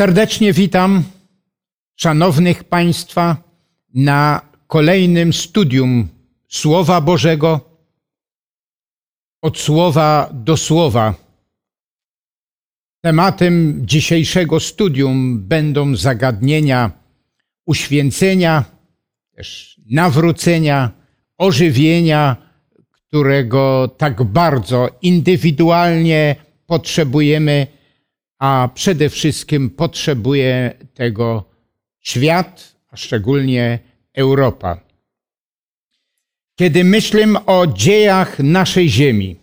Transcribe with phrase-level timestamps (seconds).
[0.00, 1.04] Serdecznie witam
[1.96, 3.36] szanownych Państwa
[3.94, 6.08] na kolejnym studium
[6.48, 7.60] Słowa Bożego
[9.42, 11.14] od słowa do słowa.
[13.00, 16.90] Tematem dzisiejszego studium będą zagadnienia
[17.66, 18.64] uświęcenia,
[19.36, 20.90] też nawrócenia,
[21.38, 22.36] ożywienia,
[22.92, 26.36] którego tak bardzo indywidualnie
[26.66, 27.79] potrzebujemy
[28.40, 31.44] a przede wszystkim potrzebuje tego
[32.00, 33.78] świat, a szczególnie
[34.14, 34.80] Europa.
[36.58, 39.36] Kiedy myślę o dziejach naszej Ziemi,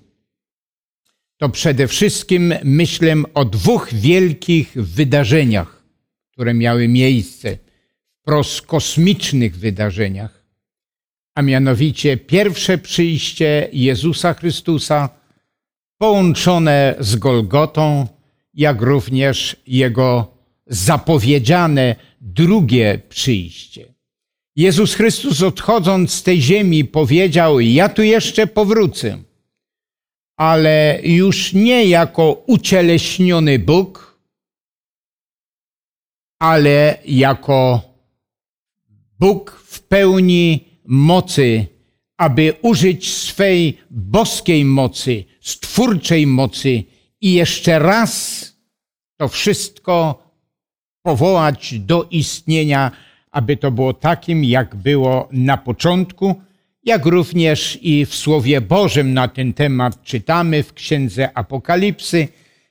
[1.38, 5.84] to przede wszystkim myślę o dwóch wielkich wydarzeniach,
[6.32, 7.58] które miały miejsce,
[8.22, 10.44] wprost kosmicznych wydarzeniach,
[11.36, 15.09] a mianowicie pierwsze przyjście Jezusa Chrystusa
[15.98, 18.08] połączone z Golgotą,
[18.58, 23.94] jak również Jego zapowiedziane drugie przyjście.
[24.55, 29.23] Jezus Chrystus odchodząc z tej ziemi powiedział, ja tu jeszcze powrócę,
[30.38, 34.19] ale już nie jako ucieleśniony Bóg,
[36.39, 37.81] ale jako
[39.19, 41.66] Bóg w pełni mocy,
[42.17, 46.83] aby użyć swej boskiej mocy, stwórczej mocy
[47.22, 48.44] i jeszcze raz
[49.18, 50.23] to wszystko
[51.02, 52.92] powołać do istnienia,
[53.32, 56.36] aby to było takim, jak było na początku,
[56.84, 62.28] jak również i w Słowie Bożym na ten temat czytamy w Księdze Apokalipsy,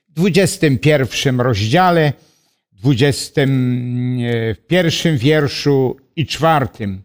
[0.09, 2.13] w 21 rozdziale,
[2.71, 7.01] 21 wierszu i czwartym.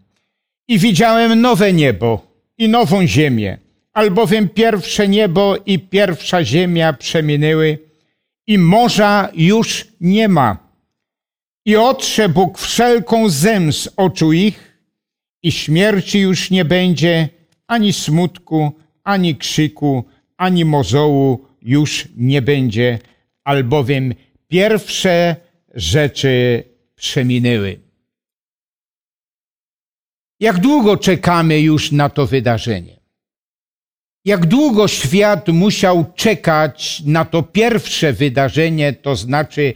[0.69, 2.27] I widziałem nowe niebo
[2.59, 3.59] i nową ziemię,
[3.93, 7.79] albowiem pierwsze niebo i pierwsza ziemia przeminęły,
[8.47, 10.57] i morza już nie ma.
[11.65, 14.73] I otrze Bóg wszelką zem z oczu ich,
[15.43, 17.29] i śmierci już nie będzie,
[17.67, 18.73] ani smutku,
[19.05, 20.05] ani krzyku,
[20.37, 22.99] ani mozołu już nie będzie,
[23.45, 24.15] albowiem
[24.49, 25.37] pierwsze
[25.75, 26.65] rzeczy
[26.95, 27.81] przeminęły.
[30.41, 33.02] Jak długo czekamy już na to wydarzenie?
[34.25, 39.75] Jak długo świat musiał czekać na to pierwsze wydarzenie, to znaczy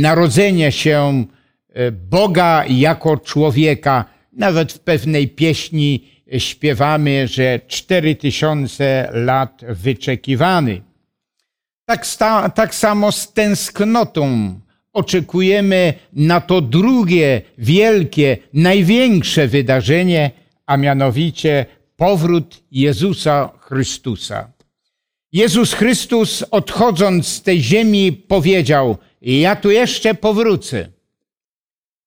[0.00, 1.24] narodzenie się
[1.68, 4.04] e, Boga jako człowieka.
[4.32, 6.04] Nawet w pewnej pieśni
[6.38, 10.82] śpiewamy, że cztery tysiące lat wyczekiwany.
[11.84, 14.54] Tak, sta, tak samo z tęsknotą
[14.92, 20.30] oczekujemy na to drugie, wielkie, największe wydarzenie,
[20.66, 21.66] a mianowicie
[22.00, 24.52] powrót Jezusa Chrystusa.
[25.32, 30.88] Jezus Chrystus, odchodząc z tej ziemi, powiedział: Ja tu jeszcze powrócę.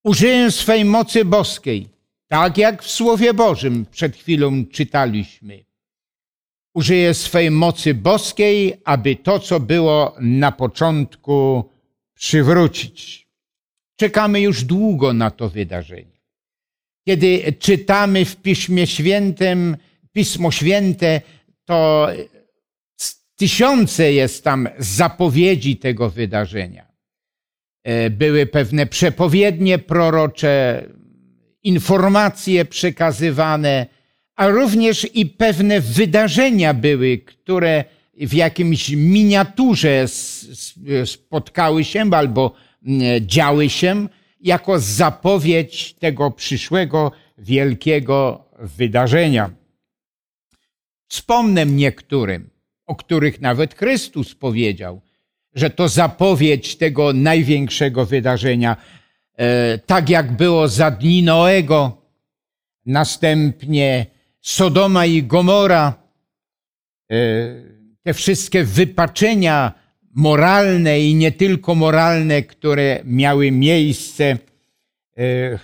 [0.04, 1.88] Użyję swej mocy boskiej,
[2.28, 5.64] tak jak w Słowie Bożym przed chwilą czytaliśmy.
[6.74, 11.64] Użyję swej mocy boskiej, aby to, co było na początku,
[12.14, 13.28] przywrócić.
[13.96, 16.13] Czekamy już długo na to wydarzenie.
[17.04, 19.76] Kiedy czytamy w Piśmie Świętym,
[20.12, 21.20] Pismo Święte,
[21.64, 22.08] to
[23.36, 26.86] tysiące jest tam zapowiedzi tego wydarzenia.
[27.84, 30.84] E, były pewne przepowiednie prorocze,
[31.62, 33.86] informacje przekazywane,
[34.36, 37.84] a również i pewne wydarzenia były, które
[38.16, 40.06] w jakimś miniaturze
[41.04, 42.54] spotkały się albo
[43.20, 44.08] działy się,
[44.44, 49.50] jako zapowiedź tego przyszłego wielkiego wydarzenia.
[51.08, 52.50] Wspomnę niektórym,
[52.86, 55.00] o których nawet Chrystus powiedział,
[55.54, 58.76] że to zapowiedź tego największego wydarzenia,
[59.36, 62.02] e, tak jak było za dni Noego,
[62.86, 64.06] następnie
[64.40, 65.94] Sodoma i Gomora,
[67.10, 67.16] e,
[68.02, 69.83] te wszystkie wypaczenia
[70.14, 74.38] moralne i nie tylko moralne, które miały miejsce,
[75.16, 75.58] e,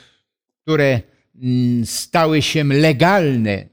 [0.63, 1.01] które
[1.43, 3.65] mm, stały się legalne.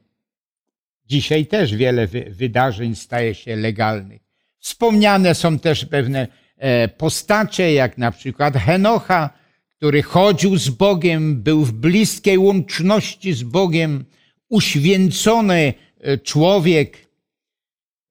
[1.05, 4.21] Dzisiaj też wiele wydarzeń staje się legalnych.
[4.59, 6.27] Wspomniane są też pewne
[6.57, 9.29] e, postacie, jak na przykład Henocha,
[9.77, 14.05] który chodził z Bogiem, był w bliskiej łączności z Bogiem,
[14.49, 17.07] uświęcony e, człowiek.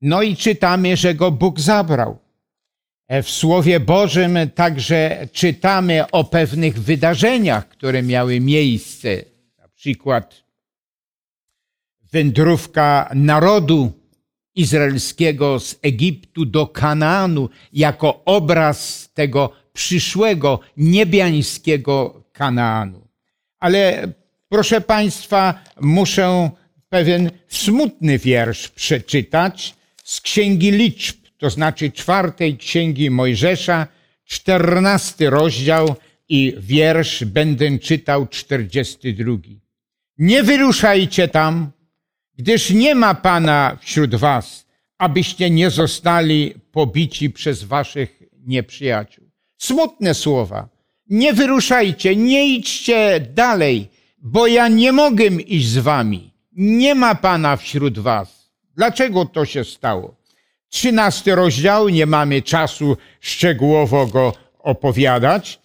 [0.02, 2.25] No i czytamy, że go Bóg zabrał.
[3.08, 9.08] E, w Słowie Bożym także czytamy o pewnych wydarzeniach, które miały miejsce.
[9.58, 10.44] Na przykład
[12.12, 13.92] wędrówka narodu
[14.54, 23.08] izraelskiego z Egiptu do Kanaanu jako obraz tego przyszłego niebiańskiego Kanaanu.
[23.58, 24.12] Ale
[24.48, 26.50] proszę Państwa, muszę
[26.88, 29.74] pewien smutny wiersz przeczytać
[30.04, 33.86] z Księgi Liczb, to znaczy czwartej Księgi Mojżesza,
[34.24, 35.94] czternasty rozdział
[36.28, 39.60] i wiersz będę czytał czterdziesty drugi.
[40.18, 41.70] Nie wyruszajcie tam,
[42.36, 44.66] gdyż nie ma Pana wśród was,
[44.98, 49.30] abyście nie zostali pobici przez waszych nieprzyjaciół.
[49.58, 50.68] Smutne słowa.
[51.10, 56.32] Nie wyruszajcie, nie idźcie dalej, bo ja nie mogę iść z wami.
[56.52, 58.50] Nie ma Pana wśród was.
[58.76, 60.15] Dlaczego to się stało?
[60.68, 65.60] Trzynasty rozdział, nie mamy czasu szczegółowo go opowiadać,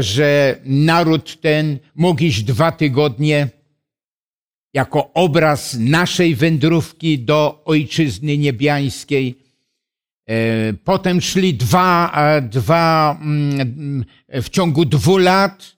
[0.00, 3.48] że naród ten mógł iść dwa tygodnie
[4.74, 9.38] jako obraz naszej wędrówki do ojczyzny niebiańskiej.
[10.28, 12.12] E, potem szli dwa,
[12.42, 15.76] dwa mm, w ciągu dwóch lat,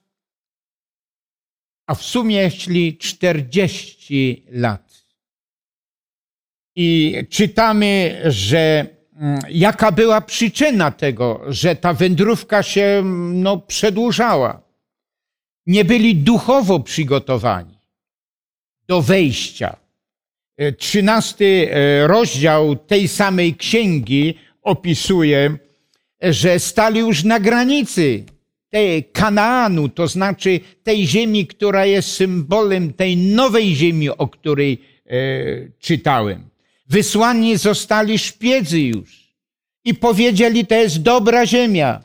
[1.87, 4.88] a w sumie szli czterdzieści lat.
[6.81, 8.85] I czytamy, że
[9.15, 13.01] mm, jaka była przyczyna tego, że ta wędrówka się
[13.33, 14.61] no, przedłużała.
[15.65, 17.77] Nie byli duchowo przygotowani
[18.87, 19.75] do wejścia.
[20.57, 25.57] E, trzynasty e, rozdział tej samej księgi opisuje,
[26.21, 28.23] że stali już na granicy
[28.69, 35.17] tej Kanaanu, to znaczy tej ziemi, która jest symbolem tej nowej ziemi, o której e,
[35.79, 36.49] czytałem.
[36.89, 39.33] Wysłani zostali szpiedzy już
[39.85, 42.03] i powiedzieli, to jest dobra ziemia.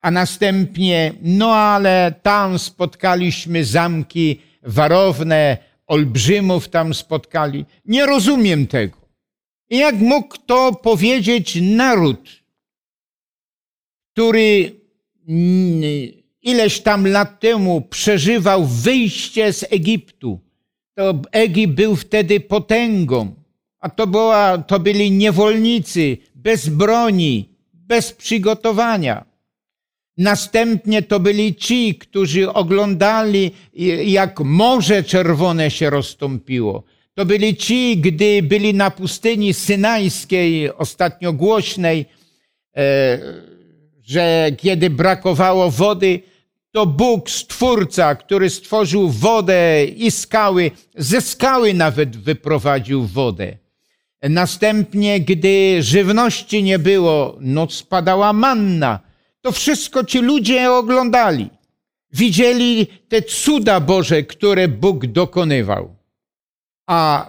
[0.00, 7.64] A następnie, no ale tam spotkaliśmy zamki warowne, olbrzymów tam spotkali.
[7.84, 8.98] Nie rozumiem tego.
[9.70, 12.42] Jak mógł to powiedzieć naród,
[14.12, 14.80] który
[16.42, 20.40] ileś tam lat temu przeżywał wyjście z Egiptu.
[20.94, 23.34] To Egipt był wtedy potęgą,
[23.82, 29.24] a to, była, to byli niewolnicy, bez broni, bez przygotowania.
[30.18, 33.50] Następnie to byli ci, którzy oglądali,
[34.04, 36.82] jak Morze Czerwone się rozstąpiło.
[37.14, 42.06] To byli ci, gdy byli na pustyni synajskiej, ostatnio głośnej,
[42.76, 43.18] e,
[44.02, 46.20] że kiedy brakowało wody,
[46.72, 53.61] to Bóg, Stwórca, który stworzył wodę i skały, ze skały nawet wyprowadził wodę.
[54.22, 59.00] Następnie, gdy żywności nie było, no spadała manna,
[59.40, 61.50] to wszystko ci ludzie oglądali.
[62.12, 65.96] Widzieli te cuda Boże, które Bóg dokonywał.
[66.86, 67.26] A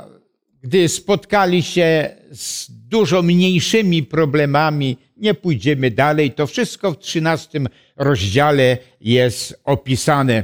[0.61, 8.77] gdy spotkali się z dużo mniejszymi problemami, nie pójdziemy dalej, to wszystko w trzynastym rozdziale
[9.01, 10.43] jest opisane.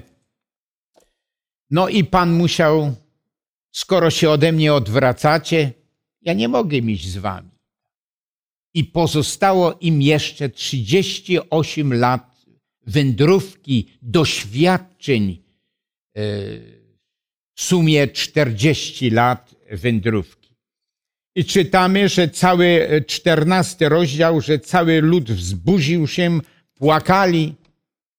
[1.71, 2.95] No i Pan musiał,
[3.71, 5.71] skoro się ode mnie odwracacie,
[6.21, 7.49] ja nie mogę iść z wami
[8.73, 12.45] i pozostało im jeszcze 38 lat
[12.87, 15.43] wędrówki, doświadczeń,
[16.15, 16.21] e,
[17.55, 20.55] w sumie 40 lat wędrówki.
[21.35, 26.39] I czytamy, że cały czternasty rozdział, że cały lud wzburzył się,
[26.73, 27.55] płakali,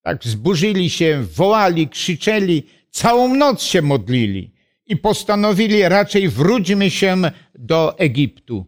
[0.03, 4.51] tak wzburzyli się, wołali, krzyczeli, całą noc się modlili
[4.87, 7.23] i postanowili raczej wróćmy się
[7.61, 8.67] do Egiptu.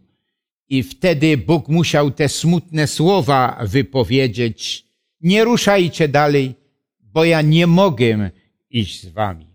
[0.69, 4.85] I wtedy Bóg musiał te smutne słowa wypowiedzieć:
[5.21, 6.55] Nie ruszajcie dalej,
[6.99, 8.29] bo ja nie mogę
[8.69, 9.47] iść z wami.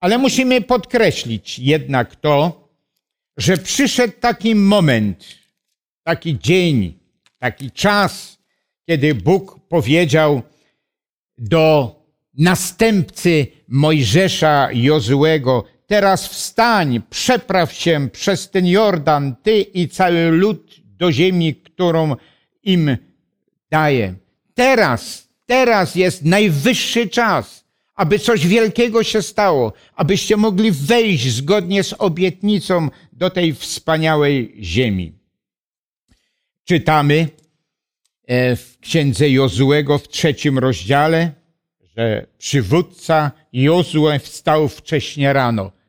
[0.00, 2.68] Ale musimy podkreślić jednak to,
[3.36, 5.24] że przyszedł taki moment,
[6.02, 6.98] taki dzień,
[7.38, 8.38] taki czas,
[8.86, 10.42] kiedy Bóg powiedział
[11.38, 11.94] do
[12.34, 21.12] następcy Mojżesza Jozułego, Teraz wstań, przepraw się przez ten Jordan, ty i cały lud do
[21.12, 22.16] ziemi, którą
[22.62, 22.96] im
[23.70, 24.14] daję.
[24.54, 31.94] Teraz, teraz jest najwyższy czas, aby coś wielkiego się stało, abyście mogli wejść zgodnie z
[31.98, 35.12] obietnicą do tej wspaniałej ziemi.
[36.64, 37.28] Czytamy
[38.26, 41.32] e, w księdze Jozuego w trzecim rozdziale,
[41.96, 45.79] że przywódca Jozue wstał wcześnie rano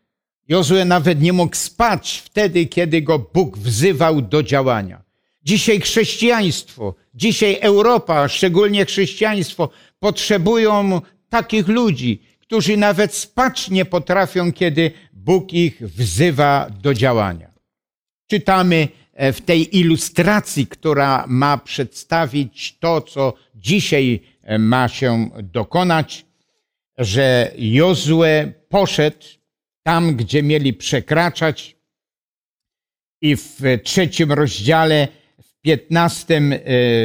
[0.52, 5.02] Jozue nawet nie mógł spać wtedy, kiedy go Bóg wzywał do działania.
[5.44, 14.92] Dzisiaj chrześcijaństwo, dzisiaj Europa, szczególnie chrześcijaństwo, potrzebują takich ludzi, którzy nawet spać nie potrafią, kiedy
[15.14, 17.52] Bóg ich wzywa do działania.
[18.28, 26.26] Czytamy e, w tej ilustracji, która ma przedstawić to, co dzisiaj e, ma się dokonać,
[26.98, 29.41] że Jozue poszedł
[29.84, 31.76] tam, gdzie mieli przekraczać.
[33.22, 35.08] I w trzecim rozdziale,
[35.44, 36.54] w piętnastym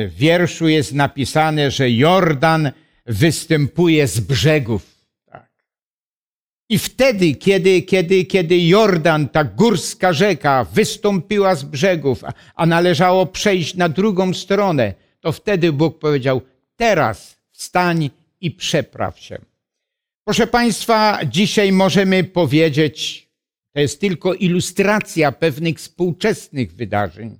[0.09, 2.71] wierszu jest napisane, że Jordan
[3.07, 4.97] występuje z brzegów.
[6.69, 13.75] I wtedy, kiedy, kiedy, kiedy Jordan, ta górska rzeka, wystąpiła z brzegów, a należało przejść
[13.75, 16.41] na drugą stronę, to wtedy Bóg powiedział:
[16.77, 19.39] Teraz wstań i przepraw się.
[20.29, 23.29] Proszę Państwa, dzisiaj możemy powiedzieć,
[23.73, 27.39] to jest tylko ilustracja pewnych współczesnych wydarzeń.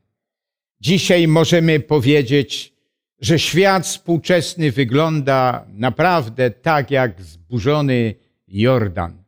[0.81, 2.73] Dzisiaj możemy powiedzieć,
[3.21, 8.15] że świat współczesny wygląda naprawdę tak jak zburzony
[8.49, 9.25] Jordan.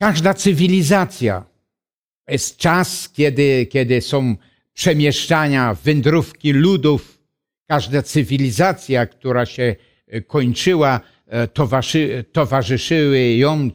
[0.00, 1.44] Każda cywilizacja
[2.28, 4.36] jest czas, kiedy, kiedy są
[4.74, 7.17] przemieszczania, wędrówki ludów.
[7.68, 13.70] Każda cywilizacja, która się e, kończyła, e, towarzyszy, towarzyszyły ją,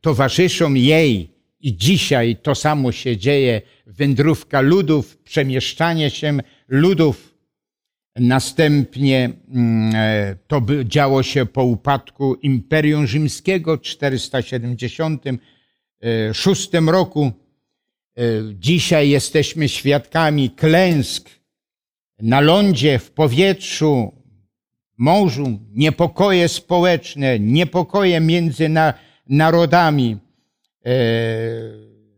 [0.00, 1.32] towarzyszą jej.
[1.60, 3.62] I dzisiaj to samo się dzieje.
[3.86, 7.32] Wędrówka ludów, przemieszczanie się ludów
[8.16, 17.32] Następnie mm, e, to działo się po upadku Imperium Rzymskiego w 476 roku.
[18.18, 18.22] E,
[18.54, 21.30] dzisiaj jesteśmy świadkami klęsk
[22.20, 24.12] na lądzie, w powietrzu,
[24.98, 28.70] morzu, niepokoje społeczne, niepokoje między
[29.28, 30.16] narodami,
[30.86, 30.92] e,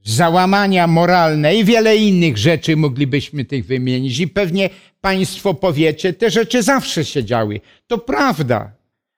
[0.04, 4.20] załamania moralne i wiele innych rzeczy moglibyśmy tych wymienić.
[4.20, 4.70] I pewnie
[5.00, 7.60] Państwo powiecie, te rzeczy zawsze się działy.
[7.86, 8.72] To prawda,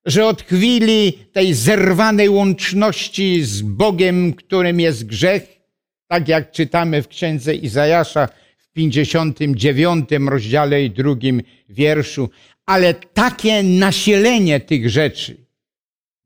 [0.05, 5.61] że od chwili tej zerwanej łączności z Bogiem, którym jest grzech,
[6.09, 8.29] tak jak czytamy w księdze Izajasza
[8.77, 12.31] 59 rozdziale i drugim wierszu,
[12.67, 15.47] ale takie nasilenie tych rzeczy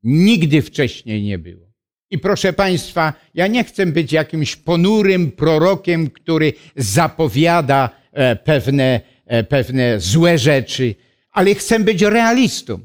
[0.03, 1.71] nigdy wcześniej nie było.
[2.09, 9.43] I proszę Państwa, ja nie chcę być jakimś ponurym prorokiem, który zapowiada e, pewne E,
[9.43, 10.95] pewne złe rzeczy,
[11.31, 12.79] ale chcę być realistą.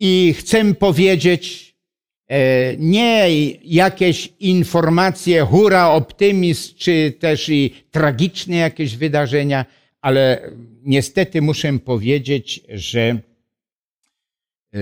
[0.00, 1.65] I chcę powiedzieć
[2.78, 3.30] nie
[3.64, 9.64] jakieś informacje, hura, optymizm, czy też i tragiczne jakieś wydarzenia,
[10.00, 10.50] ale
[10.82, 13.00] niestety muszę powiedzieć, że
[14.74, 14.78] e,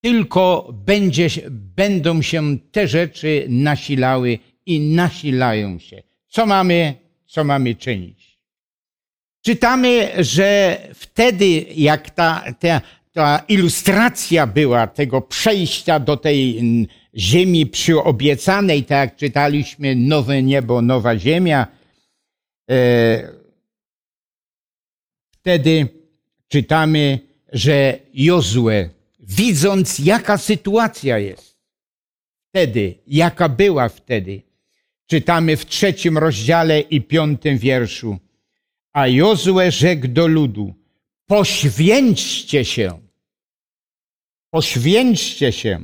[0.00, 6.02] tylko będzie, będą się te rzeczy nasilały i nasilają się.
[6.28, 8.38] Co mamy co mamy czynić.
[9.42, 12.80] Czytamy, że wtedy, jak ta, ta,
[13.12, 16.60] ta ilustracja była tego przejścia do tej
[17.16, 21.66] ziemi przyobiecanej, tak jak czytaliśmy, nowe niebo, nowa ziemia,
[22.70, 23.32] e,
[25.30, 25.88] wtedy
[26.48, 27.18] czytamy,
[27.52, 28.88] że Jozue,
[29.20, 31.52] widząc jaka sytuacja jest
[32.52, 34.42] wtedy, jaka była wtedy,
[35.06, 38.18] czytamy w trzecim rozdziale i piątym wierszu.
[38.92, 40.74] A Jozue rzekł do ludu,
[41.26, 43.01] poświęćcie się,
[44.52, 45.80] poświęćcie się.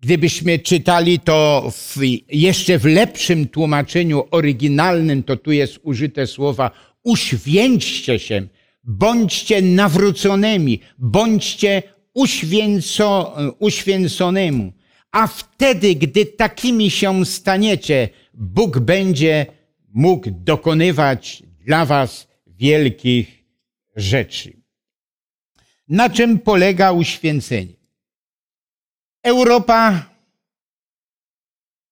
[0.00, 1.96] Gdybyśmy czytali to w,
[2.32, 6.70] jeszcze w lepszym tłumaczeniu oryginalnym, to tu jest użyte słowa
[7.02, 8.46] uświęćcie się,
[8.84, 11.82] bądźcie nawróconymi, bądźcie
[12.14, 14.72] uświęco, uświęconymi.
[15.12, 19.46] A wtedy, gdy takimi się staniecie, Bóg będzie
[19.94, 23.44] mógł dokonywać dla Was wielkich
[23.96, 24.52] rzeczy.
[25.88, 27.83] Na czym polega uświęcenie?
[29.24, 30.10] Europa,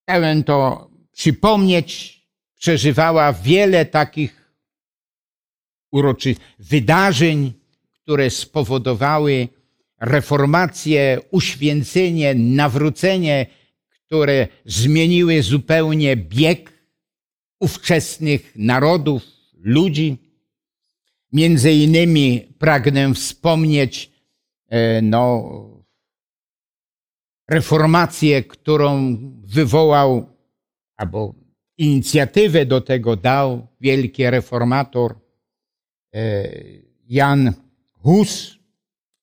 [0.02, 2.20] chciałem to przypomnieć,
[2.58, 4.54] przeżywała wiele takich
[6.58, 7.52] wydarzeń,
[8.02, 9.48] które spowodowały
[10.00, 13.46] reformację, uświęcenie, nawrócenie
[14.12, 16.72] które zmieniły zupełnie bieg
[17.60, 19.22] ówczesnych narodów,
[19.54, 20.16] ludzi.
[21.32, 24.10] Między innymi pragnę wspomnieć
[24.68, 25.81] e, no,
[27.52, 30.26] reformację, którą wywołał,
[30.96, 31.34] albo
[31.78, 35.14] inicjatywę do tego dał wielki reformator
[36.14, 36.48] e,
[37.08, 37.52] Jan
[37.92, 38.58] Hus.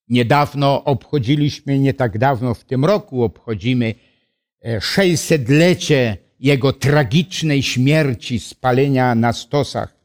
[0.07, 3.95] Niedawno obchodziliśmy, nie tak dawno w tym roku obchodzimy
[4.65, 9.95] 600-lecie jego tragicznej śmierci, spalenia na stosach.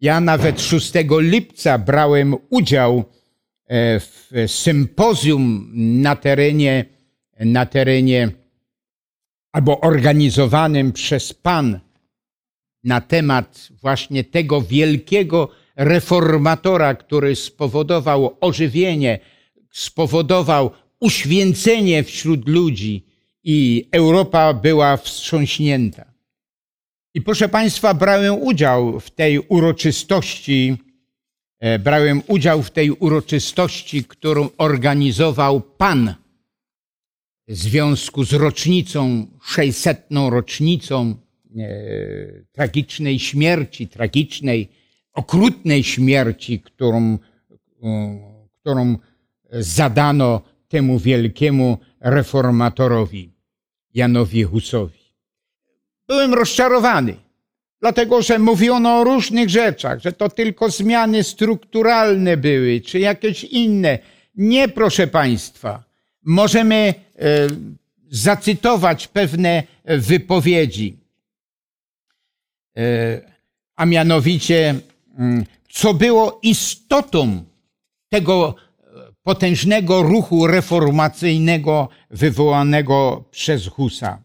[0.00, 3.04] Ja nawet 6 lipca brałem udział
[3.66, 6.84] e, w sympozjum na terenie
[7.44, 8.30] na terenie
[9.52, 11.80] albo organizowanym przez Pan
[12.84, 19.18] na temat właśnie tego wielkiego reformatora, który spowodował ożywienie,
[19.72, 20.70] spowodował
[21.00, 23.06] uświęcenie wśród ludzi
[23.44, 26.12] i Europa była wstrząśnięta.
[27.14, 30.76] I proszę Państwa, brałem udział w tej uroczystości,
[31.60, 36.14] e, brałem udział w tej uroczystości, którą organizował Pan
[37.48, 40.06] w związku z rocznicą, 600.
[40.30, 41.14] rocznicą
[41.56, 41.68] e,
[42.52, 44.68] tragicznej śmierci, tragicznej,
[45.12, 47.18] okrutnej śmierci, którą,
[47.82, 48.96] e, którą
[49.50, 53.32] zadano temu wielkiemu reformatorowi,
[53.94, 55.02] Janowi Husowi.
[56.08, 57.14] Byłem rozczarowany,
[57.80, 63.98] dlatego że mówiono o różnych rzeczach, że to tylko zmiany strukturalne były, czy jakieś inne.
[64.34, 65.84] Nie, proszę Państwa.
[66.24, 66.94] Możemy
[68.10, 70.96] zacytować pewne wypowiedzi,
[72.76, 73.20] e,
[73.76, 74.74] a mianowicie,
[75.18, 77.44] mm, co było istotą
[78.08, 78.54] tego
[79.22, 84.22] potężnego ruchu reformacyjnego wywołanego przez Husa.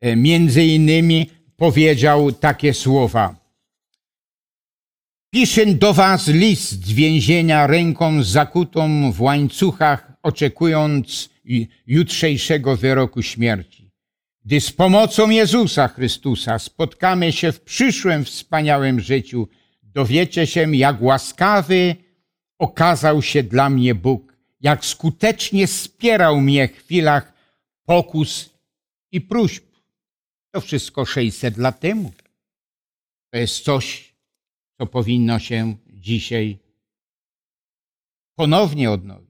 [0.00, 3.34] E, między innymi powiedział takie słowa.
[5.30, 11.30] Piszę do was list z więzienia ręką zakutą w łańcuchach, oczekując
[11.86, 13.90] jutrzejszego wyroku śmierci.
[14.44, 19.48] Gdy z pomocą Jezusa Chrystusa spotkamy się w przyszłym wspaniałym życiu,
[19.82, 21.96] dowiecie się, jak łaskawy
[22.58, 27.32] okazał się dla mnie Bóg, jak skutecznie wspierał mnie w chwilach
[27.84, 28.50] pokus
[29.12, 29.64] i próśb.
[30.50, 32.12] To wszystko 600 lat temu.
[33.30, 34.14] To jest coś,
[34.78, 36.58] co powinno się dzisiaj
[38.34, 39.27] ponownie odnowić.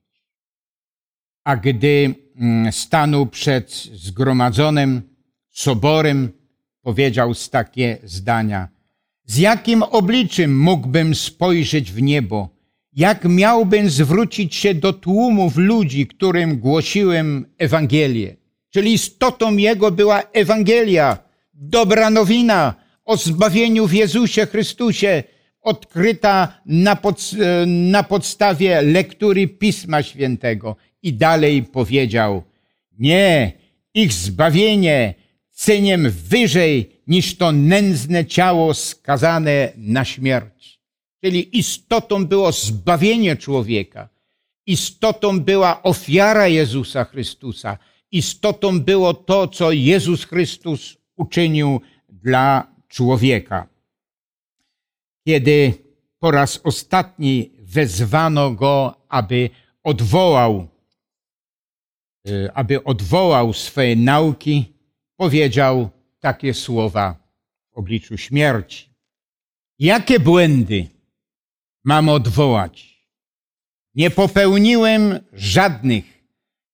[1.49, 5.03] A gdy mm, stanął przed zgromadzonym
[5.51, 6.29] soborem,
[6.83, 8.69] powiedział takie zdania.
[9.25, 12.49] Z jakim obliczem mógłbym spojrzeć w niebo?
[12.93, 18.37] Jak miałbym zwrócić się do tłumów ludzi, którym głosiłem Ewangelię?
[18.71, 21.19] Czyli istotą Jego była Ewangelia,
[21.55, 25.23] dobra nowina o zbawieniu w Jezusie Chrystusie,
[25.61, 27.31] odkryta na, pod,
[27.67, 30.77] na podstawie lektury Pisma Świętego.
[31.03, 32.43] I dalej powiedział,
[32.99, 33.53] nie,
[33.95, 35.15] ich zbawienie
[35.51, 40.81] cenię wyżej niż to nędzne ciało skazane na śmierć.
[41.25, 44.09] Czyli istotą było zbawienie człowieka.
[44.67, 47.79] Istotą była ofiara Jezusa Chrystusa
[48.13, 53.69] istotą było to, co Jezus Chrystus uczynił dla człowieka.
[55.27, 55.75] Kiedy
[56.19, 59.51] po raz ostatni wezwano go, aby
[59.85, 60.69] odwołał,
[62.55, 64.73] aby odwołał swoje nauki,
[65.17, 67.17] powiedział takie słowa
[67.73, 68.89] w obliczu śmierci.
[69.79, 70.87] Jakie błędy
[71.85, 73.05] mam odwołać?
[73.95, 76.19] Nie popełniłem żadnych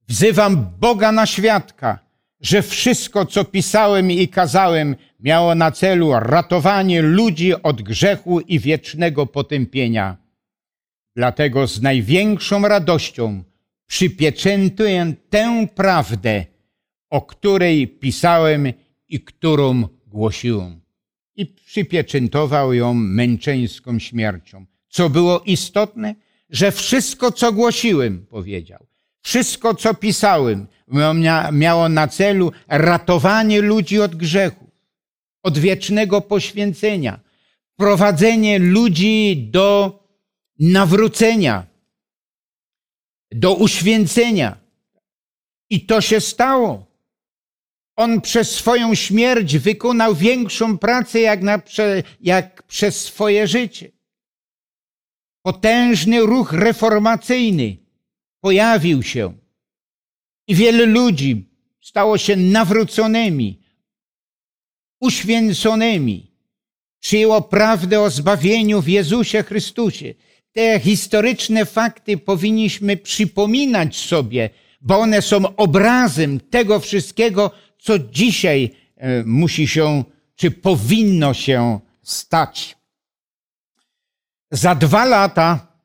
[0.08, 1.98] Wzywam Boga na świadka,
[2.40, 9.26] że wszystko, co pisałem i kazałem, miało na celu ratowanie ludzi od grzechu i wiecznego
[9.26, 10.16] potępienia.
[11.16, 13.42] Dlatego z największą radością
[13.86, 16.44] przypieczętuję tę prawdę,
[17.10, 18.72] o której pisałem
[19.08, 20.80] i którą głosiłem.
[21.36, 24.66] I przypieczętował ją męczeńską śmiercią.
[24.88, 26.14] Co było istotne?
[26.50, 28.86] Że wszystko, co głosiłem, powiedział,
[29.22, 30.66] wszystko, co pisałem,
[31.52, 34.70] miało na celu ratowanie ludzi od grzechu,
[35.42, 37.20] od wiecznego poświęcenia,
[37.76, 39.98] prowadzenie ludzi do
[40.58, 41.66] nawrócenia,
[43.34, 44.56] do uświęcenia.
[45.70, 46.86] I to się stało.
[47.96, 51.62] On przez swoją śmierć wykonał większą pracę jak, na,
[52.20, 53.90] jak przez swoje życie.
[55.42, 57.76] Potężny ruch reformacyjny
[58.40, 59.32] pojawił się
[60.48, 63.62] i wiele ludzi stało się nawróconymi,
[65.00, 66.30] uświęconymi,
[67.00, 70.14] przyjęło prawdę o zbawieniu w Jezusie Chrystusie.
[70.54, 79.24] Te historyczne fakty powinniśmy przypominać sobie, bo one są obrazem tego wszystkiego, co dzisiaj e,
[79.24, 80.04] musi się,
[80.36, 82.76] czy powinno się stać.
[84.50, 85.78] Za dwa lata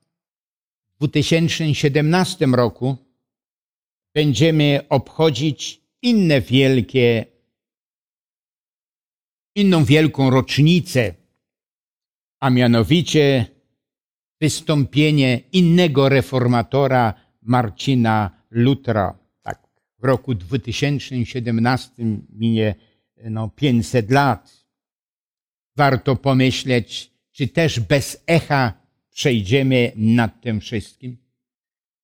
[1.00, 2.98] 2017 roku
[4.14, 7.26] będziemy obchodzić inne wielkie,
[9.56, 11.14] inną wielką rocznicę,
[12.40, 13.59] a mianowicie
[14.42, 19.20] wystąpienie innego reformatora Marcina Lutra.
[19.42, 19.60] Tak,
[20.00, 21.92] w roku 2017
[22.30, 22.76] minie
[23.24, 24.66] no, 500 lat.
[25.76, 28.74] Warto pomyśleć, czy też bez echa
[29.10, 31.18] przejdziemy nad tym wszystkim.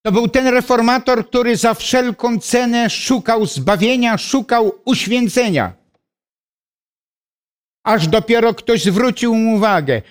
[0.01, 5.84] To był ten reformator, który za wszelką cenę szukał zbawienia, szukał uświęcenia.
[7.85, 10.01] Aż dopiero ktoś zwrócił mu uwagę,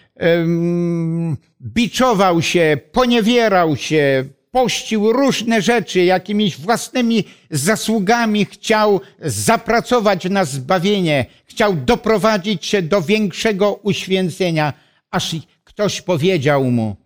[1.63, 11.77] biczował się, poniewierał się, pościł różne rzeczy, jakimiś własnymi zasługami chciał zapracować na zbawienie, chciał
[11.77, 14.73] doprowadzić się do większego uświęcenia,
[15.11, 16.97] aż ktoś powiedział mu,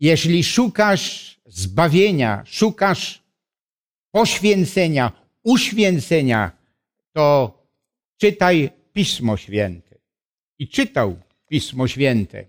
[0.00, 3.22] jeśli szukasz zbawienia, szukasz
[4.10, 6.50] poświęcenia, uświęcenia,
[7.12, 7.58] to
[8.20, 9.85] czytaj Pismo Święte.
[10.58, 11.16] I czytał
[11.48, 12.44] Pismo Święte.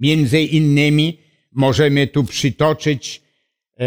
[0.00, 1.18] Między innymi
[1.52, 3.22] możemy tu przytoczyć
[3.80, 3.84] e,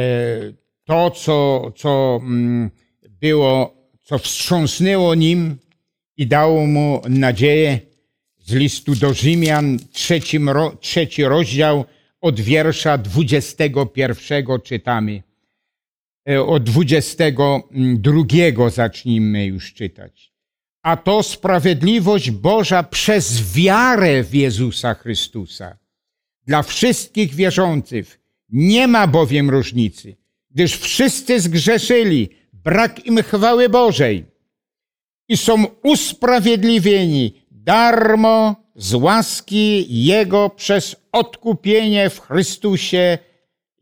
[0.84, 2.70] to, co, co mm,
[3.10, 5.58] było, co wstrząsnęło nim
[6.18, 7.80] i dało mu nadzieję
[8.40, 10.40] z listu do Rzymian, trzeci,
[10.80, 11.86] trzeci rozdział,
[12.22, 15.24] od wiersza 21 czytamy.
[16.30, 20.31] E, od 22 zacznijmy już czytać.
[20.84, 25.78] A to sprawiedliwość Boża przez wiarę w Jezusa Chrystusa.
[26.48, 30.16] Dla wszystkich wierzących nie ma bowiem różnicy,
[30.52, 34.26] gdyż wszyscy zgrzeszyli, brak im chwały Bożej
[35.28, 43.18] i są usprawiedliwieni darmo z łaski Jego przez odkupienie w Chrystusie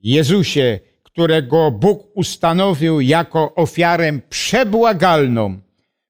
[0.03, 5.59] Jezusie, którego Bóg ustanowił jako ofiarę przebłagalną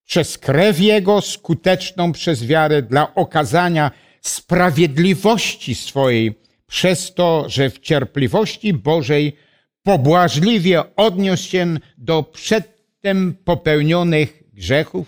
[0.09, 3.91] przez krew Jego, skuteczną przez wiarę dla okazania
[4.21, 6.35] sprawiedliwości swojej,
[6.67, 9.35] przez to, że w cierpliwości Bożej
[9.83, 15.07] pobłażliwie odniósł się do przedtem popełnionych grzechów.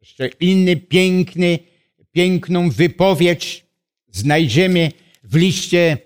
[0.00, 1.58] Jeszcze inny piękny
[2.12, 3.66] piękną wypowiedź
[4.10, 4.92] znajdziemy
[5.24, 5.98] w liście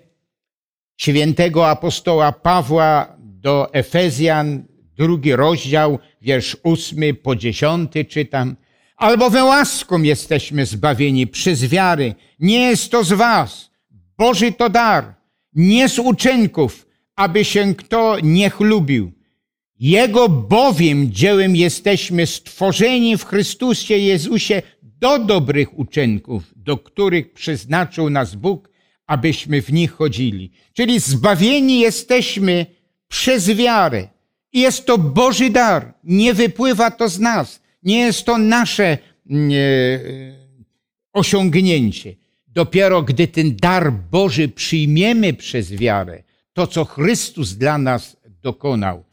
[0.97, 8.55] świętego apostoła Pawła do Efezjan, drugi rozdział, wiersz ósmy po dziesiąty czytam.
[8.97, 12.15] Albowiem łaską jesteśmy zbawieni przez wiary.
[12.39, 13.71] Nie jest to z was.
[14.17, 15.15] Boży to dar.
[15.53, 19.11] Nie z uczynków, aby się kto nie chlubił.
[19.79, 28.35] Jego bowiem dziełem jesteśmy stworzeni w Chrystusie Jezusie do dobrych uczynków, do których przeznaczył nas
[28.35, 28.69] Bóg,
[29.07, 30.51] abyśmy w nich chodzili.
[30.73, 32.65] Czyli zbawieni jesteśmy
[33.07, 34.07] przez wiarę.
[34.53, 35.93] Jest to Boży dar.
[36.03, 37.61] Nie wypływa to z nas.
[37.83, 39.99] Nie jest to nasze nie,
[41.13, 42.15] osiągnięcie.
[42.47, 49.03] Dopiero gdy ten dar Boży przyjmiemy przez wiarę, to co Chrystus dla nas dokonał,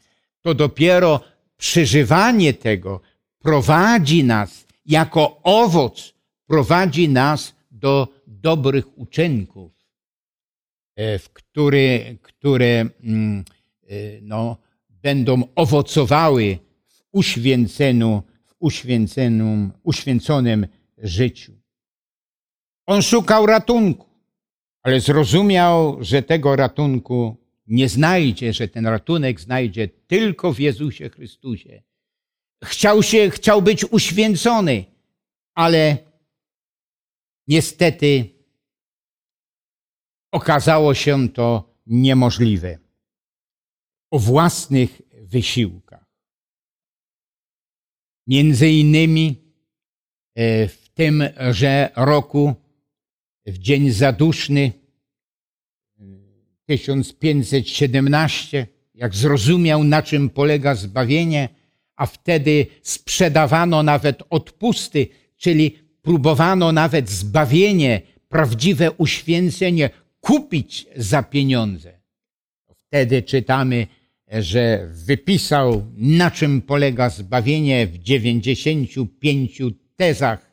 [0.41, 1.19] to dopiero
[1.57, 3.01] przeżywanie tego
[3.39, 6.13] prowadzi nas jako owoc
[6.51, 9.71] prowadzi nas do dobrych uczynków,
[10.95, 13.43] e, w które, które mm,
[13.89, 14.57] e, no,
[15.01, 21.53] będą owocowały w uświęceniu, w uświęconym, uświęconym życiu.
[22.85, 24.05] On szukał ratunku,
[24.83, 27.37] ale zrozumiał, że tego ratunku
[27.67, 31.83] nie znajdzie, że ten ratunek znajdzie tylko w Jezusie Chrystusie
[32.63, 34.85] chciał, się, chciał być uświęcony,
[35.53, 35.97] ale
[37.47, 38.29] niestety
[40.31, 42.77] okazało się to niemożliwe.
[44.11, 46.05] O własnych wysiłkach.
[48.27, 49.35] Między innymi
[50.35, 52.53] e, w tymże roku,
[53.45, 54.71] w dzień zaduszny
[56.65, 61.49] 1517, jak zrozumiał, na czym polega zbawienie,
[61.95, 72.01] a wtedy sprzedawano nawet odpusty, czyli próbowano nawet zbawienie, prawdziwe uświęcenie kupić za pieniądze.
[72.75, 73.87] Wtedy czytamy,
[74.39, 79.61] że wypisał, na czym polega zbawienie w 95
[79.95, 80.51] tezach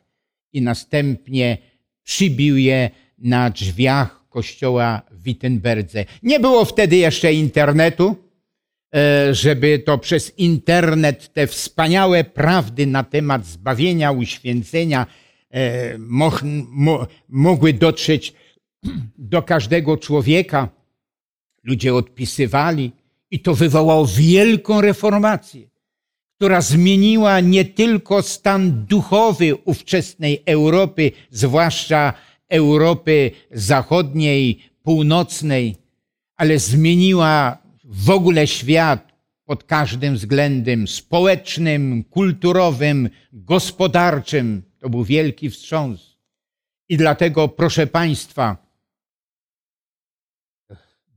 [0.53, 1.57] i następnie
[2.03, 6.05] przybił je na drzwiach kościoła w Wittenberdze.
[6.23, 8.15] Nie było wtedy jeszcze internetu,
[8.95, 15.05] E, żeby to przez internet te wspaniałe prawdy na temat zbawienia, uświęcenia
[15.51, 15.97] e,
[17.29, 18.33] mogły dotrzeć
[19.17, 20.69] do każdego człowieka.
[21.63, 22.91] Ludzie odpisywali
[23.31, 25.69] i to wywołało wielką reformację,
[26.35, 32.13] która zmieniła nie tylko stan duchowy ówczesnej Europy, zwłaszcza
[32.49, 35.75] Europy zachodniej, północnej,
[36.35, 39.13] ale zmieniła w ogóle świat
[39.45, 44.63] pod każdym względem społecznym, kulturowym, gospodarczym.
[44.79, 46.17] To był wielki wstrząs.
[46.89, 48.57] I dlatego, proszę Państwa,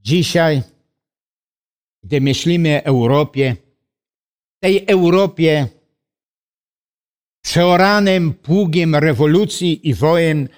[0.02, 0.62] dzisiaj,
[2.02, 3.56] gdy myślimy o Europie,
[4.60, 5.68] tej Europie
[7.42, 10.48] przeoranym pługiem rewolucji i wojen,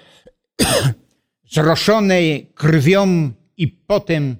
[1.53, 4.35] zroszonej krwią i potem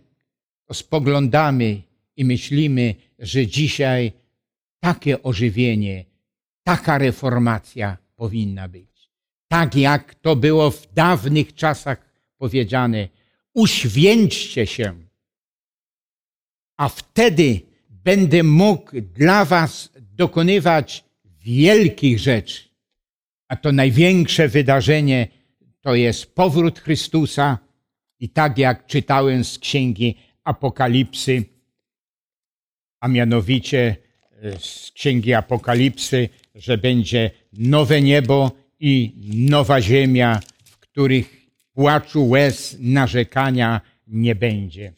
[0.73, 1.81] spoglądamy
[2.15, 4.11] i myślimy, że dzisiaj
[4.79, 6.05] takie ożywienie,
[6.63, 9.11] taka reformacja powinna być.
[9.47, 13.09] Tak jak to było w dawnych czasach powiedziane,
[13.53, 15.04] uświęćcie się,
[16.77, 22.63] a wtedy będę mógł dla was dokonywać wielkich rzeczy.
[23.47, 25.27] A to największe wydarzenie
[25.81, 27.57] to jest powrót Chrystusa
[28.19, 31.43] i tak jak czytałem z księgi Apokalipsy,
[32.99, 33.95] a mianowicie
[34.41, 39.13] e, z księgi Apokalipsy, że będzie nowe niebo i
[39.49, 44.93] nowa ziemia, w których płaczu, łez, narzekania nie będzie.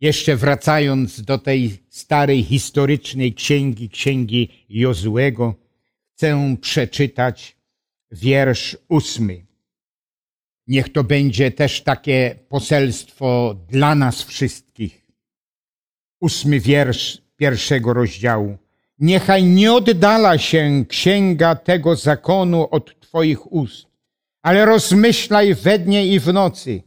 [0.00, 5.54] Jeszcze wracając do tej starej historycznej księgi, księgi Jozłego,
[6.14, 7.56] chcę przeczytać
[8.12, 9.46] wiersz ósmy.
[10.66, 15.06] Niech to będzie też takie poselstwo dla nas wszystkich.
[16.20, 18.58] Ósmy wiersz pierwszego rozdziału.
[18.98, 23.86] Niechaj nie oddala się księga tego zakonu od Twoich ust,
[24.42, 26.82] ale rozmyślaj we dnie i w nocy,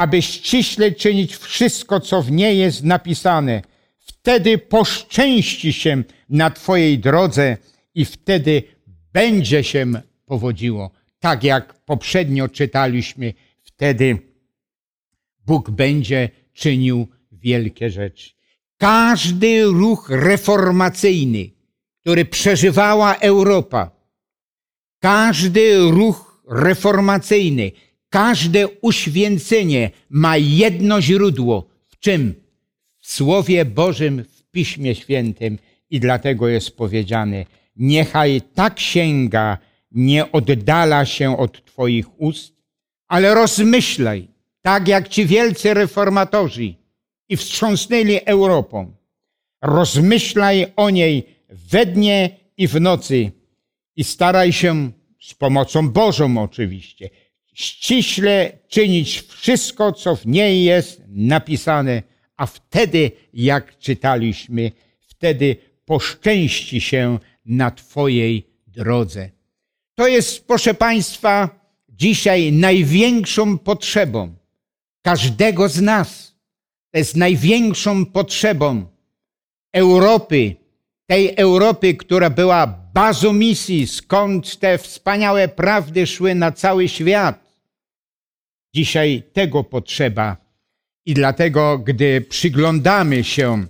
[0.00, 3.62] aby ściśle czynić wszystko, co w niej jest napisane.
[3.98, 7.56] Wtedy poszczęści się na Twojej drodze
[7.94, 8.62] i wtedy
[9.12, 9.92] będzie się
[10.26, 10.90] powodziło.
[11.18, 14.18] Tak jak poprzednio czytaliśmy, wtedy
[15.46, 18.30] Bóg będzie czynił wielkie rzeczy.
[18.76, 21.50] Każdy ruch reformacyjny,
[22.00, 23.90] który przeżywała Europa,
[24.98, 27.72] każdy ruch reformacyjny,
[28.10, 31.68] każde uświęcenie ma jedno źródło.
[31.86, 32.34] W czym?
[32.98, 35.58] W Słowie Bożym, w Piśmie Świętym.
[35.90, 37.46] I dlatego jest powiedziane,
[37.76, 39.58] niechaj ta księga
[39.90, 42.54] nie oddala się od Twoich ust,
[43.08, 44.28] ale rozmyślaj,
[44.62, 46.74] tak jak ci wielcy reformatorzy
[47.28, 48.92] i wstrząsnęli Europą.
[49.62, 53.30] Rozmyślaj o niej we dnie i w nocy
[53.96, 57.10] i staraj się z pomocą Bożą oczywiście
[57.54, 62.02] ściśle czynić wszystko, co w niej jest napisane,
[62.36, 69.30] a wtedy, jak czytaliśmy, wtedy poszczęści się na Twojej drodze.
[69.94, 74.34] To jest, proszę Państwa, dzisiaj największą potrzebą
[75.02, 76.34] każdego z nas.
[76.90, 78.86] To jest największą potrzebą
[79.72, 80.56] Europy,
[81.06, 87.36] tej Europy, która była bazą misji, skąd te wspaniałe prawdy szły na cały świat.
[88.74, 90.36] Dzisiaj tego potrzeba
[91.06, 93.66] i dlatego, gdy przyglądamy się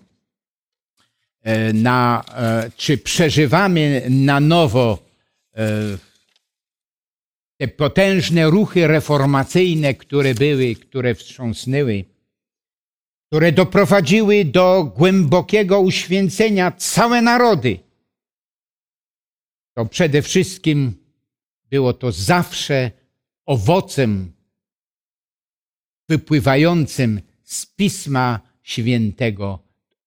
[1.42, 4.98] e, na, e, czy przeżywamy na nowo
[5.56, 5.68] e,
[7.58, 12.04] te potężne ruchy reformacyjne, które były, które wstrząsnęły,
[13.26, 17.89] które doprowadziły do głębokiego uświęcenia całe narody,
[19.74, 20.94] to przede wszystkim
[21.70, 22.90] było to zawsze
[23.46, 24.32] owocem
[26.08, 29.58] wypływającym z Pisma Świętego.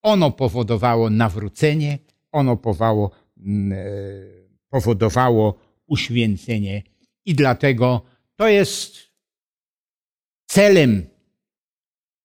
[0.02, 2.00] Ono powodowało nawrócenie,
[2.32, 3.86] ono powodowało, mm, e,
[4.70, 6.84] powodowało uświęcenie.
[7.26, 8.02] I dlatego
[8.36, 8.98] to jest
[10.46, 11.06] celem,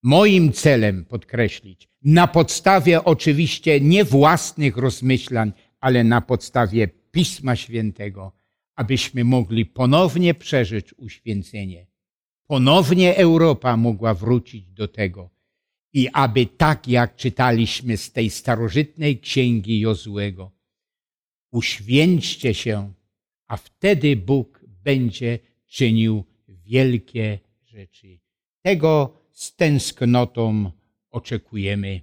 [0.03, 8.33] moim celem podkreślić, na podstawie oczywiście nie własnych rozmyślań, ale na podstawie Pisma Świętego,
[8.75, 11.87] abyśmy mogli ponownie przeżyć uświęcenie.
[12.47, 15.31] Ponownie Europa mogła wrócić do tego.
[15.93, 20.53] I aby tak jak czytaliśmy z tej starożytnej księgi Jozłego,
[21.51, 22.93] uświęćcie się,
[23.47, 28.19] a wtedy Bóg będzie czynił wielkie rzeczy.
[28.63, 30.73] Tego z tęsknotą
[31.11, 32.01] oczekujemy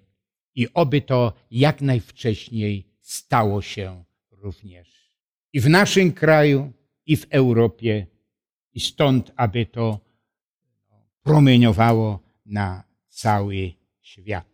[0.56, 4.04] i oby to jak najwcześniej stało się
[4.46, 5.12] również.
[5.54, 6.74] I w naszym kraju,
[7.06, 8.08] i w Europie,
[8.74, 10.00] i stąd, aby to
[11.24, 14.52] promieniowało na cały świat.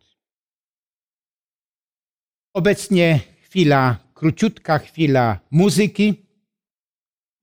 [2.54, 6.14] Obecnie chwila, króciutka chwila muzyki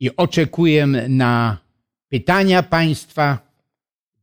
[0.01, 1.59] i oczekuję na
[2.09, 3.27] pytania Państwa.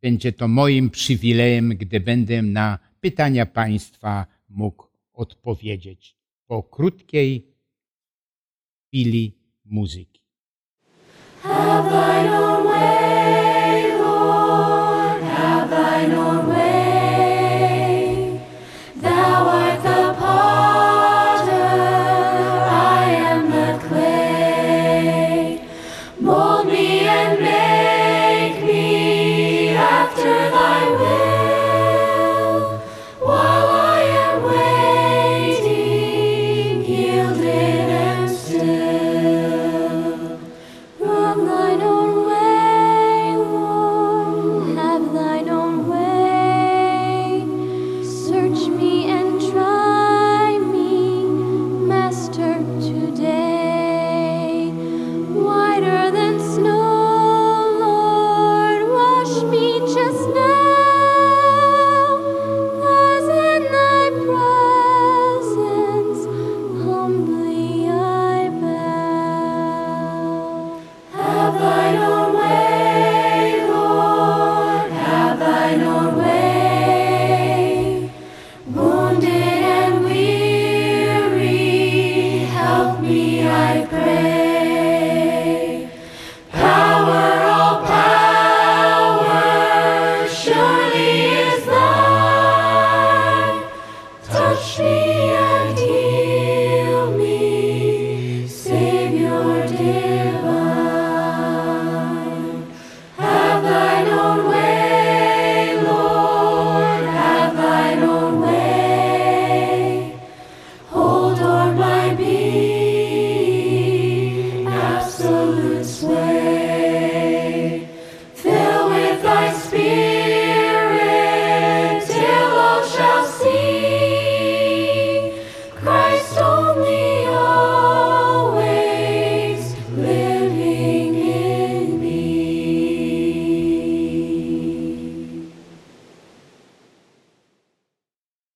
[0.01, 6.15] Będzie to moim przywilejem, gdy będę na pytania Państwa mógł odpowiedzieć
[6.47, 7.54] po krótkiej
[8.95, 9.34] chwili
[9.65, 10.21] muzyki.
[11.43, 16.34] Have thine own way, Lord, have thine own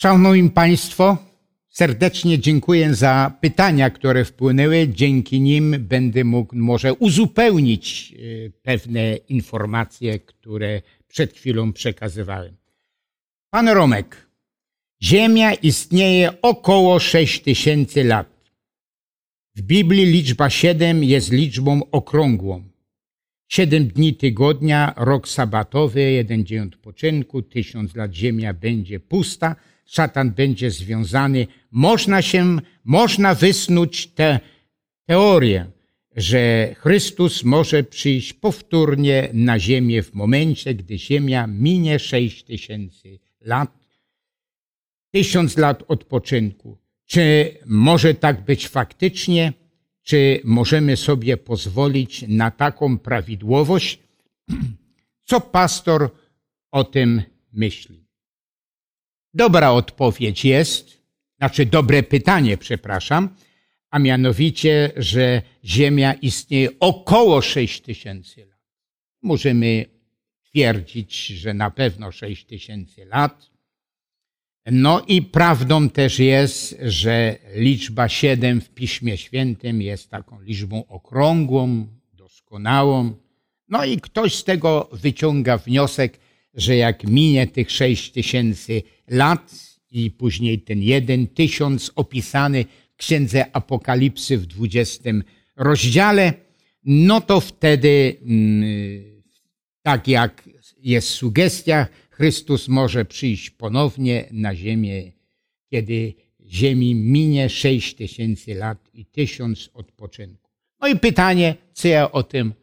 [0.02, 1.18] Szanowni Państwo,
[1.70, 4.88] serdecznie dziękuję za pytania, które wpłynęły.
[4.88, 12.58] Dzięki nim będę mógł może uzupełnić e, pewne informacje, które przed chwilą przekazywałem.
[13.50, 14.30] Pan Romek,
[15.04, 18.52] Ziemia istnieje około 6 tysięcy lat.
[19.56, 22.64] W Biblii liczba 7 jest liczbą okrągłą.
[23.48, 29.56] Siedem dni tygodnia, rok sabatowy, jeden dzień odpoczynku, tysiąc lat ziemia będzie pusta,
[29.90, 31.48] szatan będzie związany.
[31.72, 34.40] Można się, można wysnuć tę
[35.06, 35.66] teorię,
[36.16, 43.80] że Chrystus może przyjść powtórnie na ziemię w momencie, gdy ziemia minie sześć tysięcy lat,
[45.12, 46.78] tysiąc lat odpoczynku.
[47.06, 49.54] Czy może tak być faktycznie?
[50.04, 54.00] Czy możemy sobie pozwolić na taką prawidłowość?
[55.30, 56.10] Co pastor
[56.72, 57.22] o tym
[57.54, 57.99] myśli?
[59.34, 61.02] Dobra odpowiedź jest,
[61.38, 63.36] znaczy dobre pytanie, przepraszam,
[63.90, 68.60] a mianowicie, że Ziemia istnieje około 6 tysięcy lat.
[69.22, 69.86] Możemy
[70.44, 73.50] twierdzić, że na pewno 6 tysięcy lat.
[74.66, 81.88] No i prawdą też jest, że liczba 7 w Piśmie Świętym jest taką liczbą okrągłą,
[82.14, 83.14] doskonałą.
[83.68, 86.20] No i ktoś z tego wyciąga wniosek,
[86.54, 89.56] że jak minie tych 6 tysięcy lat
[89.92, 95.10] i później ten jeden tysiąc opisany w Księdze Apokalipsy w 20
[95.56, 96.34] rozdziale,
[96.84, 99.24] no to wtedy, mm,
[99.82, 105.12] tak jak jest sugestia, Chrystus może przyjść ponownie na ziemię,
[105.70, 106.14] kiedy
[106.46, 110.50] ziemi minie sześć tysięcy lat i tysiąc odpoczynku.
[110.82, 112.54] No i pytanie, co ja o tym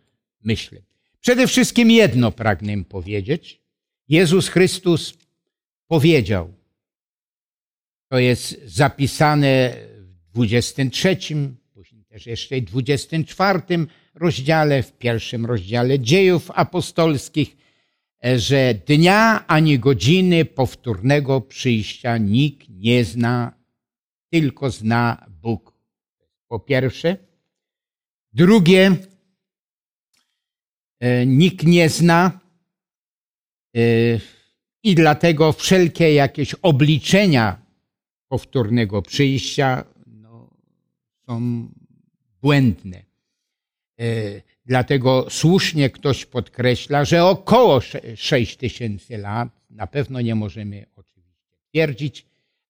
[0.44, 0.78] myślę.
[1.20, 3.60] Przede wszystkim jedno pragnę powiedzieć.
[4.08, 5.14] Jezus Chrystus
[5.86, 6.54] powiedział,
[8.08, 9.76] to jest zapisane
[10.28, 11.16] w 23,
[11.74, 13.60] później też jeszcze w 24
[14.14, 17.56] rozdziale, w pierwszym rozdziale dziejów apostolskich,
[18.36, 23.52] że dnia ani godziny powtórnego przyjścia nikt nie zna,
[24.30, 25.72] tylko zna Bóg.
[26.48, 27.16] Po pierwsze.
[28.32, 28.96] Drugie,
[31.26, 32.45] nikt nie zna
[34.82, 37.62] i dlatego wszelkie jakieś obliczenia
[38.28, 40.50] powtórnego przyjścia no,
[41.26, 41.68] są
[42.42, 43.02] błędne.
[44.66, 47.80] Dlatego słusznie ktoś podkreśla, że około
[48.16, 52.26] 6 tysięcy lat, na pewno nie możemy oczywiście twierdzić,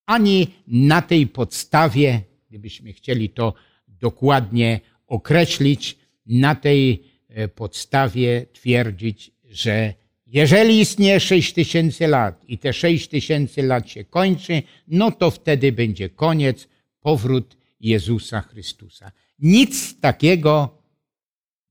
[0.07, 3.54] ani na tej podstawie, gdybyśmy chcieli to
[3.88, 9.94] dokładnie określić, na tej e, podstawie twierdzić, że
[10.37, 15.72] jeżeli istnieje 6 tysięcy lat i te 6 tysięcy lat się kończy, no to wtedy
[15.72, 16.68] będzie koniec,
[17.01, 19.12] powrót Jezusa Chrystusa.
[19.39, 20.82] Nic takiego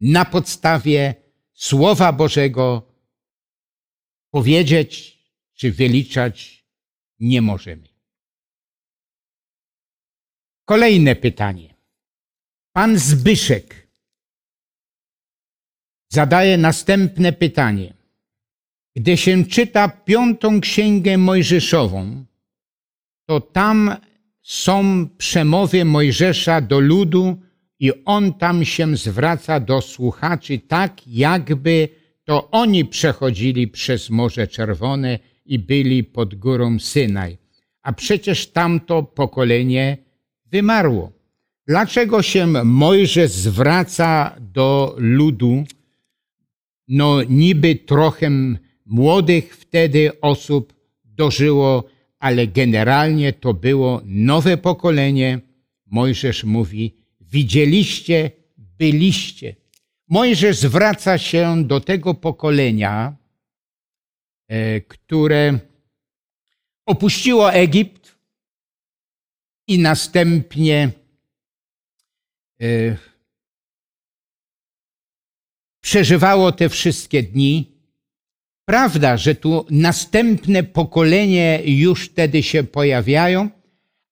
[0.01, 1.16] na podstawie
[1.53, 2.91] Słowa Bożego
[4.32, 5.20] powiedzieć
[5.53, 6.66] czy wyliczać
[7.20, 7.88] nie możemy.
[10.66, 11.76] Kolejne pytanie.
[12.72, 13.88] Pan Zbyszek
[16.09, 18.05] zadaje następne pytanie.
[18.96, 22.26] Gdy się czyta piątą księgę Mojżeszową,
[23.26, 23.96] to tam
[24.41, 27.38] są przemowy Mojżesza do ludu
[27.80, 31.89] i on tam się zwraca do słuchaczy tak, jakby
[32.24, 37.38] to oni przechodzili przez Morze Czerwone i byli pod górą Synaj.
[37.82, 39.98] A przecież tamto pokolenie
[40.46, 41.12] wymarło.
[41.68, 45.64] Dlaczego się Mojżesz zwraca do ludu?
[46.88, 48.32] No niby trochę
[48.86, 50.73] młodych wtedy osób
[51.03, 51.83] dożyło,
[52.19, 55.39] ale generalnie to było nowe pokolenie.
[55.86, 59.55] Mojżesz mówi, widzieliście, byliście.
[60.07, 63.15] Mojżesz zwraca się do tego pokolenia,
[64.47, 65.59] e, które
[66.86, 68.15] opuściło Egipt
[69.67, 70.91] i następnie
[72.61, 72.97] e,
[75.81, 77.74] przeżywało te wszystkie dni.
[78.66, 83.49] Prawda, że tu następne pokolenie już wtedy się pojawiają,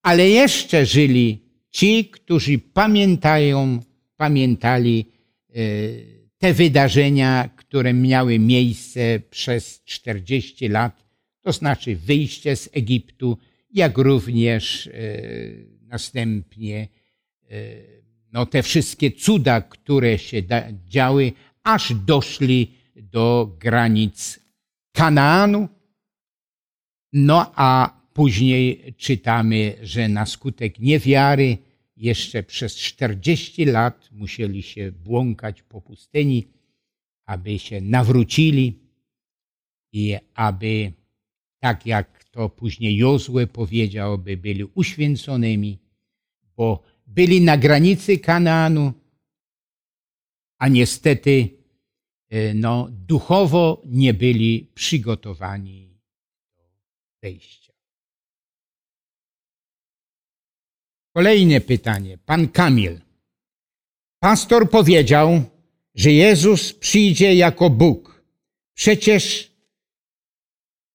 [0.01, 1.39] ale jeszcze żyli
[1.71, 3.79] ci, którzy pamiętają,
[4.17, 5.05] pamiętali
[5.49, 5.53] e,
[6.37, 11.03] te wydarzenia, które miały miejsce przez 40 lat,
[11.41, 13.37] to znaczy wyjście z Egiptu,
[13.71, 14.91] jak również e,
[15.87, 16.87] następnie
[17.49, 17.55] e,
[18.33, 20.41] no, te wszystkie cuda, które się
[20.87, 21.31] działy,
[21.63, 24.42] aż doszli do granic
[24.93, 25.67] Kanaanu.
[27.13, 31.57] No a później czytamy, że na skutek niewiary
[31.97, 36.47] jeszcze przez 40 lat musieli się błąkać po pustyni,
[37.25, 38.79] aby się nawrócili
[39.91, 40.93] i aby,
[41.59, 45.79] tak jak to później Jozue powiedział, by byli uświęconymi,
[46.57, 48.93] bo byli na granicy Kanaanu,
[50.57, 51.49] a niestety
[52.55, 55.99] no, duchowo nie byli przygotowani
[56.57, 56.63] do
[57.21, 57.73] wejścia.
[61.15, 62.17] Kolejne pytanie.
[62.17, 63.01] Pan Kamil.
[64.19, 65.41] Pastor powiedział,
[65.95, 68.23] że Jezus przyjdzie jako Bóg.
[68.73, 69.51] Przecież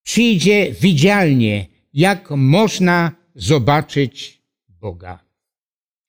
[0.03, 5.24] przyjdzie widzialnie, jak można zobaczyć Boga.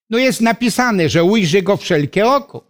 [0.09, 2.68] No jest napisane, że ujrzy go wszelkie oko.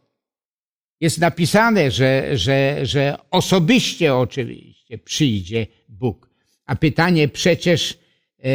[0.99, 6.29] Jest napisane, że, że, że osobiście oczywiście przyjdzie Bóg.
[6.65, 7.97] A pytanie przecież,
[8.43, 8.51] e,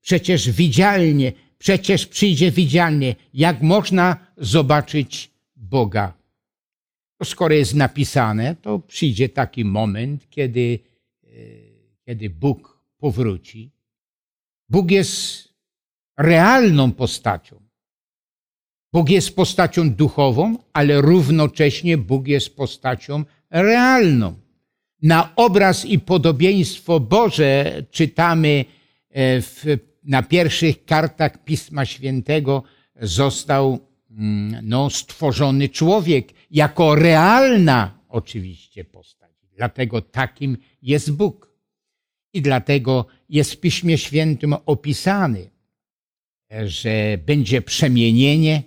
[0.00, 6.12] przecież widzialnie, przecież przyjdzie widzialnie, jak można zobaczyć Boga.
[7.18, 10.78] To skoro jest napisane, to przyjdzie taki moment, kiedy,
[11.24, 11.28] e,
[12.06, 13.70] kiedy Bóg powróci.
[14.68, 15.48] Bóg jest
[16.16, 17.61] realną postacią.
[18.92, 24.34] Bóg jest postacią duchową, ale równocześnie Bóg jest postacią realną.
[25.02, 28.64] Na obraz i podobieństwo Boże czytamy
[29.10, 29.64] e, w,
[30.04, 32.62] na pierwszych kartach Pisma Świętego
[33.00, 33.78] został
[34.10, 39.30] mm, no, stworzony człowiek jako realna oczywiście postać.
[39.56, 41.52] Dlatego takim jest Bóg.
[42.32, 45.50] I dlatego jest w Piśmie Świętym opisany,
[46.64, 48.62] że będzie przemienienie,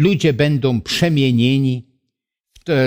[0.00, 1.86] ludzie będą przemienieni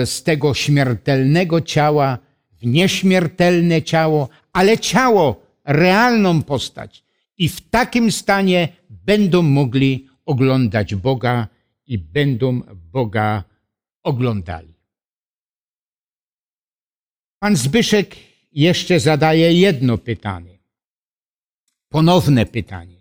[0.04, 2.18] z tego śmiertelnego ciała
[2.52, 5.26] w nieśmiertelne ciało, ale ciało,
[5.64, 7.04] realną postać.
[7.38, 11.48] I w takim stanie będą mogli oglądać Boga
[11.86, 12.60] i będą
[12.92, 13.44] Boga
[14.02, 14.74] oglądali.
[17.38, 18.16] Pan Zbyszek
[18.52, 20.58] jeszcze zadaje jedno pytanie.
[21.88, 22.93] Ponowne pytanie.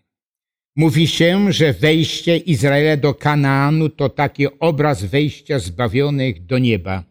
[0.75, 7.03] Mówi się, że wejście Izraela do Kanaanu to taki obraz wejścia zbawionych do nieba.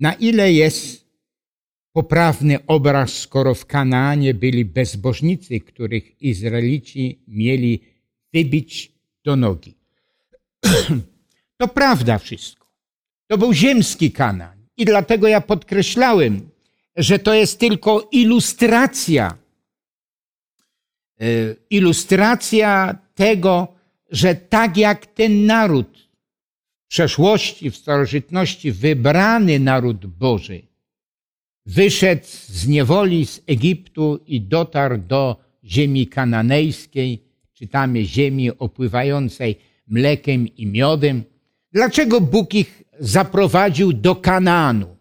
[0.00, 1.04] Na ile jest
[1.92, 7.80] poprawny obraz, skoro w Kanaanie byli bezbożnicy, których Izraelici mieli
[8.32, 8.92] wybić
[9.24, 9.74] do nogi?
[11.60, 12.66] to prawda wszystko.
[13.26, 14.66] To był ziemski Kanaan.
[14.76, 16.50] I dlatego ja podkreślałem,
[16.96, 19.39] że to jest tylko ilustracja
[21.70, 23.68] ilustracja tego,
[24.10, 26.10] że tak jak ten naród
[26.84, 30.62] w przeszłości, w starożytności, wybrany naród Boży,
[31.66, 37.22] wyszedł z niewoli z Egiptu i dotarł do ziemi kananejskiej,
[37.54, 39.56] czytamy ziemi opływającej
[39.86, 41.24] mlekiem i miodem.
[41.72, 44.96] Dlaczego Bóg ich zaprowadził do Kanaanu?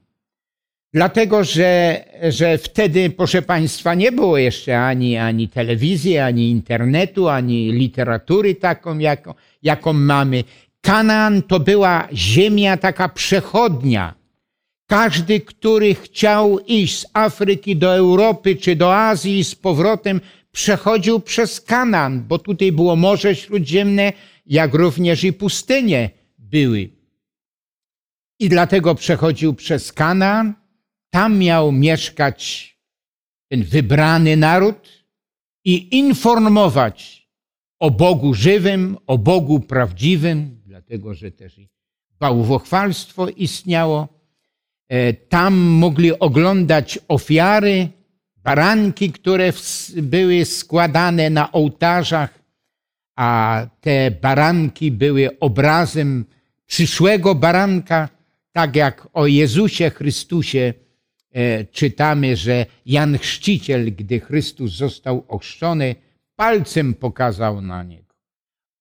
[0.93, 7.71] Dlatego, że, że wtedy, proszę Państwa, nie było jeszcze ani, ani telewizji, ani internetu, ani
[7.71, 9.33] literatury taką, jaką,
[9.63, 10.43] jaką mamy.
[10.81, 14.15] Kanaan to była ziemia taka przechodnia.
[14.87, 20.21] Każdy, który chciał iść z Afryki do Europy czy do Azji z powrotem,
[20.51, 24.13] przechodził przez Kanaan, bo tutaj było Morze Śródziemne,
[24.45, 26.89] jak również i pustynie były.
[28.39, 30.58] I dlatego przechodził przez Kanaan.
[31.09, 32.69] Tam miał mieszkać
[33.47, 34.89] ten wybrany naród
[35.65, 37.27] i informować
[37.79, 41.69] o Bogu żywym, o Bogu prawdziwym, dlatego że też i
[42.19, 44.07] bałwochwalstwo istniało.
[44.89, 47.89] E, tam mogli oglądać ofiary,
[48.37, 49.53] baranki, które
[49.95, 52.39] były składane na ołtarzach,
[53.15, 56.25] a te baranki były obrazem
[56.65, 58.09] przyszłego baranka,
[58.51, 60.73] tak jak o Jezusie Chrystusie
[61.71, 65.95] czytamy, że Jan Chrzciciel, gdy Chrystus został ochrzczony,
[66.35, 68.15] palcem pokazał na niego.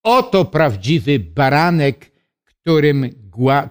[0.03, 2.11] Oto prawdziwy baranek,
[2.45, 3.11] którym,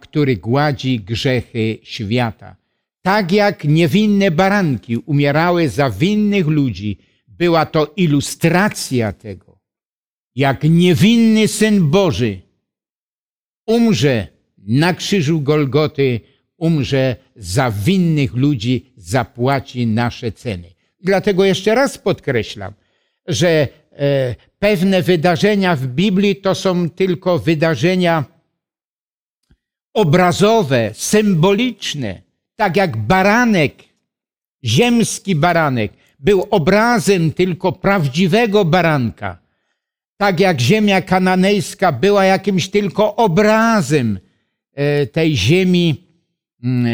[0.02, 2.56] który gładzi grzechy świata.
[3.02, 6.98] Tak jak niewinne baranki umierały za winnych ludzi,
[7.28, 9.60] była to ilustracja tego,
[10.36, 12.42] jak niewinny Syn Boży
[13.66, 16.22] umrze na krzyżu Golgoty,
[16.58, 20.74] umrze za winnych ludzi, zapłaci nasze ceny.
[21.02, 22.74] Dlatego jeszcze raz podkreślam,
[23.28, 28.26] że e, pewne wydarzenia w Biblii to są tylko wydarzenia
[29.94, 32.28] obrazowe, symboliczne
[32.58, 33.74] tak jak baranek,
[34.64, 39.38] ziemski baranek, był obrazem tylko prawdziwego baranka,
[40.18, 44.20] tak jak ziemia kananejska była jakimś tylko obrazem
[44.74, 46.07] e, tej ziemi,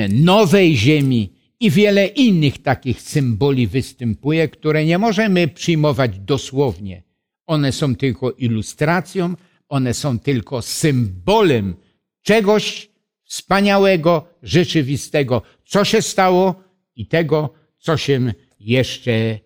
[0.10, 7.04] nowej ziemi i wiele innych takich symboli występuje, które nie możemy przyjmować dosłownie.
[7.46, 9.36] One są tylko ilustracją,
[9.70, 11.76] one są tylko symbolem
[12.22, 12.90] czegoś,
[13.24, 16.64] wspaniałego, rzeczywistego, co się stało
[16.96, 19.40] i tego, co się jeszcze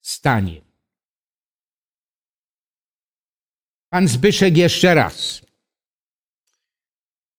[0.00, 0.60] stanie.
[3.88, 5.42] Pan Zbyszek jeszcze raz.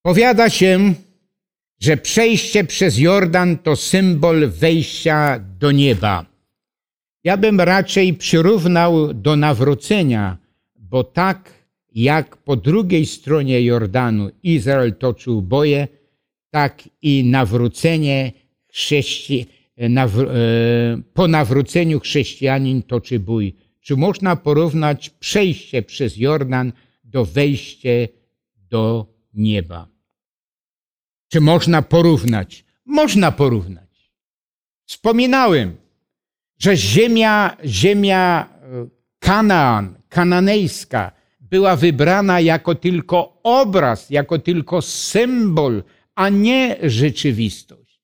[0.02, 0.94] Powiada się,
[1.82, 6.26] że przejście przez Jordan to symbol wejścia do nieba.
[7.24, 10.38] Ja bym raczej przyrównał do nawrócenia,
[10.76, 11.54] bo tak
[11.96, 15.88] jak po drugiej stronie Jordanu Izrael toczył boje,
[16.50, 18.32] tak i nawrócenie
[18.74, 19.46] chrześci...
[19.78, 20.30] Nawr...
[20.30, 23.56] E, po nawróceniu chrześcijanin toczy bój.
[23.82, 26.72] Czy można porównać przejście przez Jordan
[27.04, 27.90] do wejścia
[28.70, 29.91] do nieba?
[31.32, 32.66] Czy można porównać?
[32.86, 34.12] Można porównać.
[34.86, 35.76] Wspominałem,
[36.60, 38.88] że ziemia, ziemia e,
[39.20, 45.84] Kanaan, kananejska, była wybrana jako tylko obraz, jako tylko symbol,
[46.16, 48.02] a nie rzeczywistość.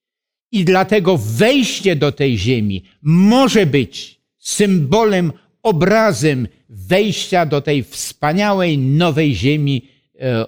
[0.52, 9.34] I dlatego wejście do tej ziemi może być symbolem, obrazem wejścia do tej wspaniałej nowej
[9.34, 10.46] ziemi, e, e,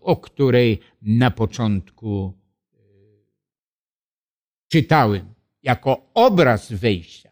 [0.00, 2.32] o której na początku
[2.74, 2.78] e,
[4.68, 7.30] czytałem, jako obraz wejścia.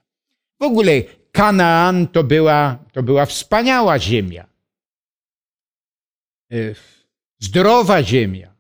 [0.61, 1.03] W ogóle
[1.33, 4.47] Kanaan to była, to była wspaniała ziemia.
[6.53, 6.75] Y,
[7.39, 8.55] zdrowa ziemia.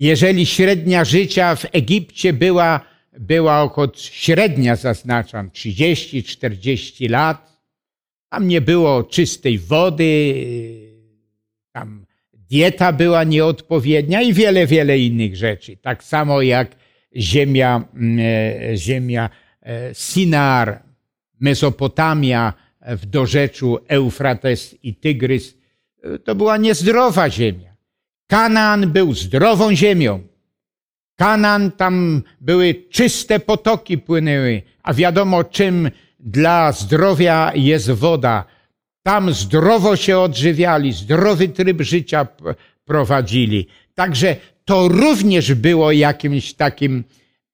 [0.00, 2.80] Jeżeli średnia życia w Egipcie była,
[3.12, 7.60] była około średnia, zaznaczam, 30-40 lat,
[8.28, 10.34] tam nie było czystej wody,
[11.72, 12.06] tam
[12.54, 15.76] dieta była nieodpowiednia i wiele, wiele innych rzeczy.
[15.76, 16.76] Tak samo jak
[17.16, 17.84] ziemia,
[18.18, 19.30] e, ziemia
[19.62, 20.82] e, Sinar,
[21.40, 25.54] Mesopotamia w dorzeczu Eufrates i Tygrys
[26.24, 27.76] to była niezdrowa ziemia.
[28.26, 30.20] Kanaan był zdrową ziemią.
[31.16, 35.90] Kanaan tam były czyste potoki płynęły, a wiadomo czym
[36.20, 38.44] dla zdrowia jest woda.
[39.06, 42.26] Tam zdrowo się odżywiali, zdrowy tryb życia
[42.84, 43.66] prowadzili.
[43.94, 47.04] Także to również było jakimś takim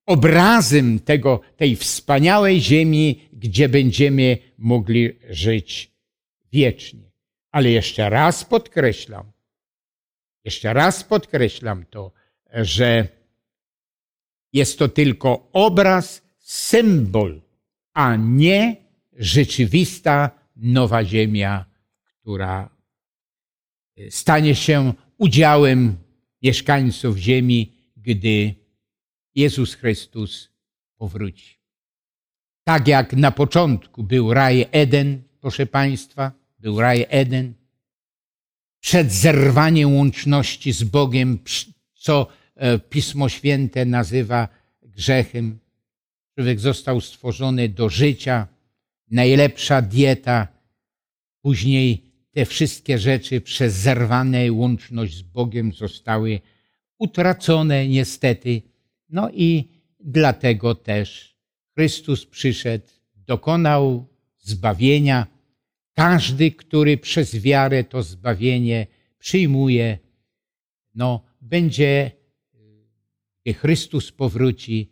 [0.07, 5.91] obrazem tego, tej wspaniałej ziemi, gdzie będziemy mogli żyć
[6.53, 7.11] wiecznie.
[7.51, 9.33] Ale jeszcze raz podkreślam,
[10.45, 12.13] jeszcze raz podkreślam to,
[12.53, 13.09] że
[14.53, 17.41] jest to tylko obraz, symbol,
[17.95, 18.77] a nie
[19.13, 21.65] rzeczywista nowa ziemia,
[22.05, 22.71] która
[24.11, 25.97] stanie się udziałem
[26.43, 28.55] mieszkańców ziemi, gdy
[29.35, 30.51] Jezus Chrystus
[30.97, 31.61] powróci.
[32.65, 37.55] Tak jak na początku był raj Eden, proszę Państwa, był raj Eden,
[38.81, 41.39] przed zerwaniem łączności z Bogiem,
[41.95, 44.49] co e, Pismo Święte nazywa
[44.83, 45.59] grzechem.
[46.35, 48.47] Człowiek został stworzony do życia,
[49.11, 50.49] najlepsza dieta.
[51.43, 56.41] Później te wszystkie rzeczy przez zerwane łączność z Bogiem zostały
[56.99, 58.63] utracone niestety.
[59.09, 59.69] No i
[60.01, 61.37] dlatego też
[61.75, 62.87] Chrystus przyszedł,
[63.17, 64.07] dokonał
[64.39, 65.27] zbawienia.
[65.95, 68.87] Każdy, który przez wiarę to zbawienie
[69.19, 69.99] przyjmuje,
[70.95, 72.11] no, będzie,
[73.43, 74.91] gdy Chrystus powróci,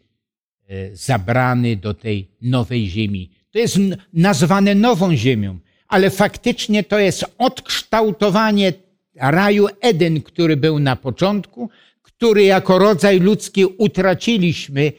[0.69, 3.31] e, zabrany do tej nowej ziemi.
[3.59, 3.79] To jest
[4.13, 8.73] nazwane nową ziemią, ale faktycznie to jest odkształtowanie
[9.17, 11.71] raju Eden, który był na początku,
[12.03, 14.93] który jako rodzaj ludzki utraciliśmy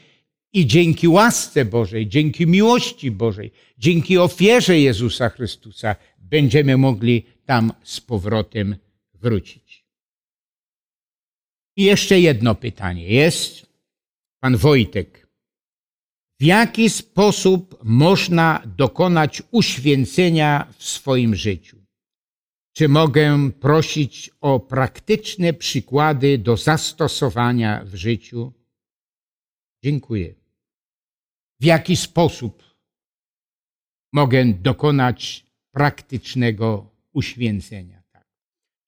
[0.54, 8.02] i dzięki łasce Bożej, dzięki miłości Bożej, dzięki ofierze Jezusa Chrystusa będziemy mogli tam z
[8.02, 8.76] powrotem
[9.14, 9.86] wrócić.
[11.76, 13.66] I jeszcze jedno pytanie jest.
[14.40, 15.29] Pan Wojtek.
[16.40, 21.78] W jaki sposób można dokonać uświęcenia w swoim życiu?
[22.74, 28.54] Czy mogę prosić o praktyczne przykłady do zastosowania w życiu?
[29.84, 30.36] Dziękuję.
[31.60, 32.64] W jaki sposób
[34.14, 38.04] mogę dokonać praktycznego uświęcenia?
[38.12, 38.26] Tak.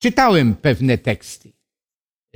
[0.01, 1.51] Czytałem pewne teksty.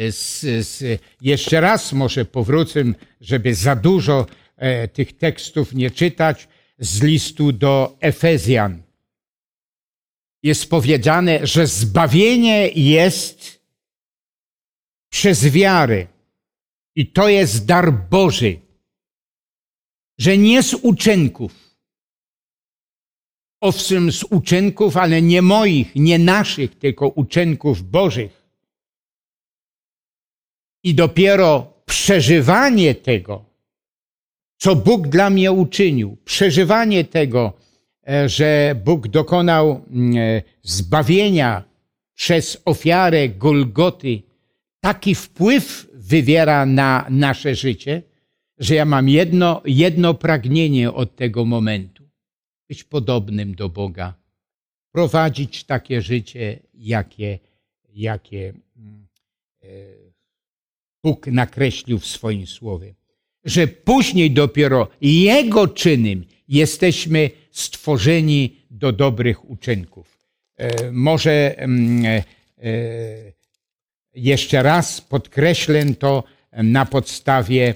[0.09, 2.83] Z, z, jeszcze raz może powrócę,
[3.21, 4.25] żeby za dużo
[4.93, 6.47] tych tekstów nie czytać,
[6.79, 8.83] z listu do Efezjan
[10.43, 13.61] jest powiedziane, że zbawienie jest
[15.09, 16.07] przez wiarę.
[16.95, 18.59] I to jest dar Boży,
[20.17, 21.51] że nie z uczynków.
[23.61, 28.43] Owszem, z uczynków, ale nie moich, nie naszych, tylko uczynków Bożych.
[30.83, 33.45] I dopiero przeżywanie tego,
[34.65, 37.53] co Bóg dla mnie uczynił, przeżywanie tego,
[38.05, 41.63] E, że Bóg dokonał mm, e, zbawienia
[42.13, 44.21] przez ofiarę Golgoty,
[44.79, 48.01] taki wpływ wywiera na nasze życie,
[48.57, 52.09] że ja mam jedno, jedno pragnienie od tego momentu.
[52.69, 54.13] Być podobnym do Boga.
[54.91, 57.39] Prowadzić takie życie, jakie,
[57.89, 59.07] jakie mm,
[59.63, 59.67] e,
[61.03, 62.95] Bóg nakreślił w swoim słowie.
[63.45, 70.17] Że później dopiero Jego czynem jesteśmy stworzeni do dobrych uczynków.
[70.57, 72.23] E, może mm, e,
[72.63, 72.73] e,
[74.15, 76.23] jeszcze raz podkreślę to
[76.53, 77.75] na podstawie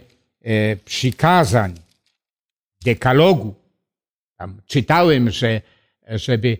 [0.86, 1.76] przykazań
[2.86, 3.56] dekalogu.
[4.38, 5.62] Tam czytałem, że
[6.08, 6.58] żeby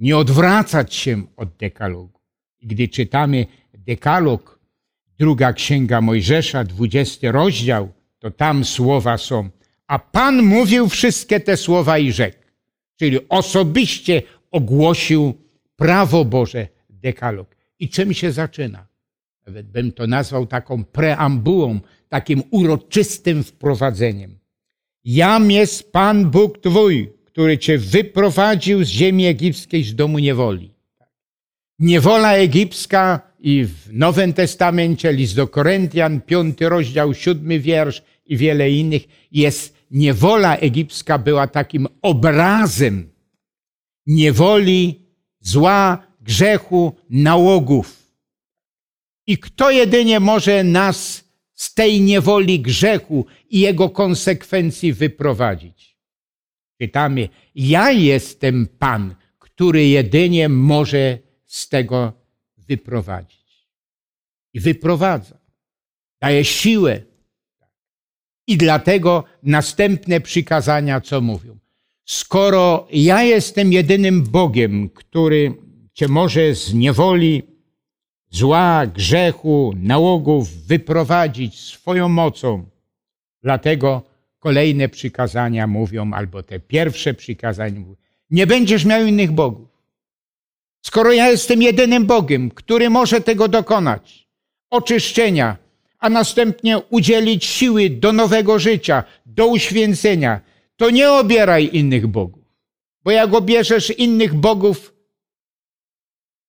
[0.00, 2.20] nie odwracać się od dekalogu.
[2.62, 4.53] Gdy czytamy dekalog,
[5.18, 9.50] druga księga Mojżesza, dwudziesty rozdział, to tam słowa są
[9.86, 12.38] a Pan mówił wszystkie te słowa i rzekł.
[12.96, 15.34] Czyli osobiście ogłosił
[15.76, 17.56] prawo Boże, dekalog.
[17.78, 18.86] I czym się zaczyna?
[19.46, 24.38] Nawet bym to nazwał taką preambułą, takim uroczystym wprowadzeniem.
[25.04, 30.74] Jam jest Pan Bóg Twój, który Cię wyprowadził z ziemi egipskiej z domu niewoli.
[31.78, 38.70] Niewola egipska i w Nowym Testamencie, list do Koryntian, piąty rozdział, siódmy wiersz i wiele
[38.70, 43.10] innych, jest niewola egipska była takim obrazem
[44.06, 45.02] niewoli,
[45.40, 48.12] zła, grzechu, nałogów.
[49.26, 51.24] I kto jedynie może nas
[51.54, 55.96] z tej niewoli grzechu i jego konsekwencji wyprowadzić?
[56.80, 62.23] Czytamy, ja jestem Pan, który jedynie może z tego
[62.68, 63.68] wyprowadzić.
[64.52, 65.38] I wyprowadza.
[66.20, 67.00] Daje siłę,
[68.46, 71.58] i dlatego następne przykazania, co mówią.
[72.04, 75.54] Skoro ja jestem jedynym Bogiem, który
[75.92, 77.42] cię może z niewoli,
[78.30, 82.74] zła, grzechu, nałogów wyprowadzić swoją mocą
[83.44, 84.02] Dlatego
[84.38, 87.96] kolejne przykazania mówią, albo te pierwsze przykazania mówią,
[88.30, 89.68] nie będziesz miał innych bogów.
[90.86, 94.28] Skoro ja jestem jedynym Bogiem, który może tego dokonać,
[94.70, 95.56] oczyszczenia,
[95.98, 100.40] a następnie udzielić siły do nowego życia, do uświęcenia,
[100.76, 102.44] to nie obieraj innych bogów.
[103.04, 104.94] Bo jak obierzesz innych bogów,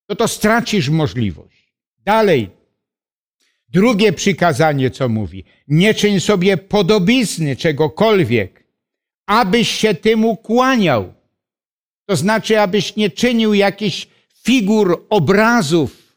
[0.08, 1.74] to to stracisz możliwość.
[1.98, 2.50] Dalej.
[3.70, 8.64] Drugie przykazanie, co mówi, nie czyń sobie podobizny czegokolwiek,
[9.26, 11.14] abyś się temu kłaniał.
[12.06, 14.15] To znaczy, abyś nie czynił jakichś
[14.46, 16.16] figur, obrazów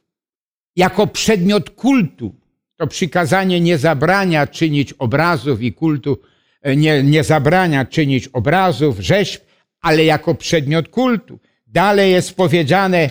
[0.77, 2.35] jako przedmiot kultu.
[2.77, 6.19] To przykazanie nie zabrania czynić obrazów i kultu,
[6.63, 9.41] e, nie, nie zabrania czynić obrazów, rzeźb,
[9.81, 11.39] ale jako przedmiot kultu.
[11.67, 13.11] Dalej jest powiedziane,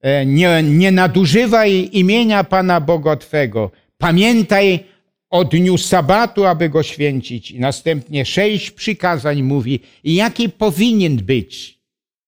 [0.00, 3.70] e, nie, nie nadużywaj imienia Pana Boga Twego.
[3.98, 4.84] Pamiętaj
[5.30, 7.50] o dniu sabatu, aby go święcić.
[7.50, 11.78] I następnie sześć przykazań mówi, jaki powinien być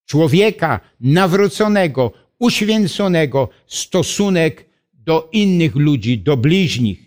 [0.06, 7.06] człowieka nawróconego, uświęconego stosunek do innych ludzi, do bliźnich.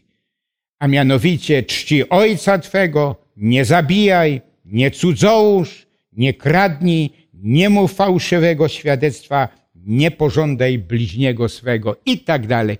[0.80, 9.50] A mianowicie czci ojca Twego, nie zabijaj, nie cudzołóż, nie kradnij, nie mów fałszywego świadectwa,
[9.76, 12.78] nie pożądaj bliźniego swego i tak dalej.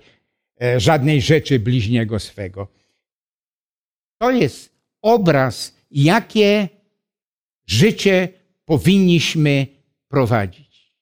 [0.62, 2.68] E, żadnej rzeczy bliźniego swego.
[4.18, 6.68] To jest obraz, jakie
[7.66, 8.28] życie
[8.64, 9.66] powinniśmy
[10.10, 10.94] prowadzić.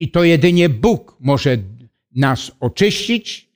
[0.00, 1.58] I to jedynie Bóg może
[2.10, 3.48] nas oczyścić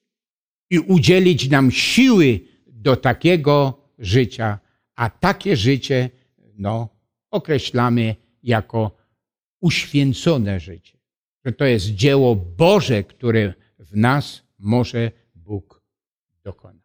[0.71, 4.59] i udzielić nam siły do takiego życia,
[4.95, 6.11] a takie życie
[6.55, 6.89] no,
[7.31, 8.97] określamy jako
[9.61, 10.99] uświęcone życie.
[11.45, 15.83] Że to jest dzieło Boże, które w nas może Bóg
[16.45, 16.78] dokonać.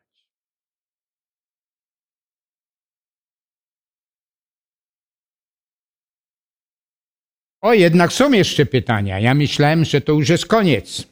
[7.64, 9.20] O, jednak są jeszcze pytania.
[9.20, 11.07] Ja myślałem, że to już jest koniec.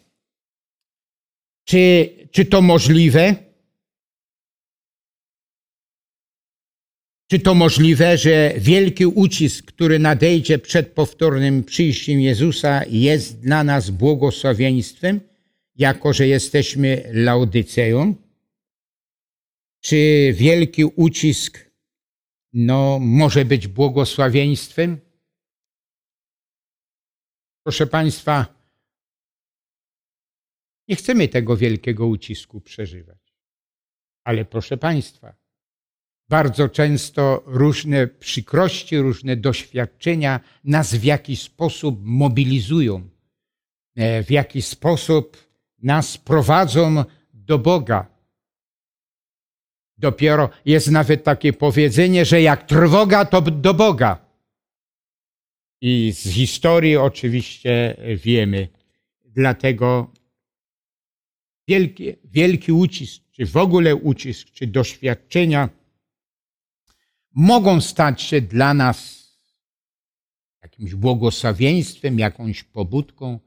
[1.65, 3.35] Czy, czy to możliwe?
[7.29, 13.89] Czy to możliwe, że wielki ucisk, który nadejdzie przed powtórnym przyjściem Jezusa, jest dla nas
[13.89, 15.19] błogosławieństwem,
[15.75, 18.15] jako że jesteśmy Laodyceją?
[19.81, 21.71] Czy wielki ucisk
[22.53, 25.10] no, może być błogosławieństwem?
[27.63, 28.45] Proszę Państwa,
[30.87, 33.17] nie chcemy tego wielkiego ucisku przeżywać.
[34.23, 35.35] Ale proszę Państwa,
[36.29, 43.09] bardzo często różne przykrości, różne doświadczenia nas w jakiś sposób mobilizują,
[43.95, 45.37] e, w jakiś sposób
[45.83, 47.03] nas prowadzą
[47.33, 48.07] do Boga.
[49.97, 54.20] Dopiero jest nawet takie powiedzenie, że jak trwoga, to do Boga.
[55.81, 58.67] I z historii oczywiście wiemy.
[59.25, 60.11] Dlatego
[61.67, 65.69] wielki, wielki ucisk, czy w ogóle ucisk, czy doświadczenia
[67.31, 69.21] mogą stać się dla nas
[70.63, 73.39] jakimś błogosławieństwem, jakąś pobudką,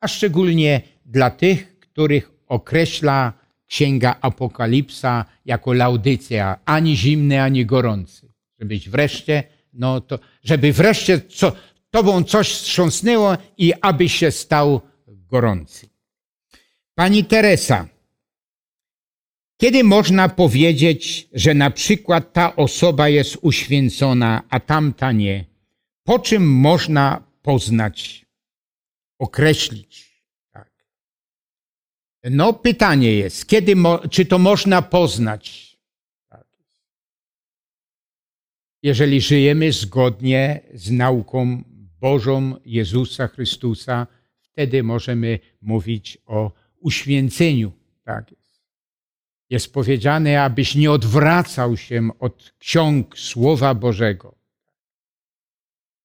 [0.00, 3.32] a szczególnie dla tych, których określa
[3.66, 8.32] Księga Apokalipsa jako laudycja, ani zimny, ani gorący.
[8.58, 11.52] Żebyś wreszcie, no to, żeby wreszcie co,
[11.90, 15.88] tobą coś wstrząsnęło i aby się stał gorący.
[16.94, 17.88] Pani Teresa,
[19.60, 25.44] kiedy można powiedzieć, że na przykład ta osoba jest uświęcona, a tamta nie?
[26.04, 28.26] Po czym można poznać,
[29.18, 30.22] określić?
[30.52, 30.70] Tak.
[32.24, 33.74] No, pytanie jest, kiedy,
[34.10, 35.76] czy to można poznać?
[36.28, 36.46] Tak.
[38.82, 41.64] Jeżeli żyjemy zgodnie z nauką
[42.00, 44.06] Bożą Jezusa Chrystusa,
[44.40, 47.72] wtedy możemy mówić o uświęceniu.
[48.04, 48.62] Tak jest.
[49.50, 54.38] Jest powiedziane, abyś nie odwracał się od ksiąg Słowa Bożego.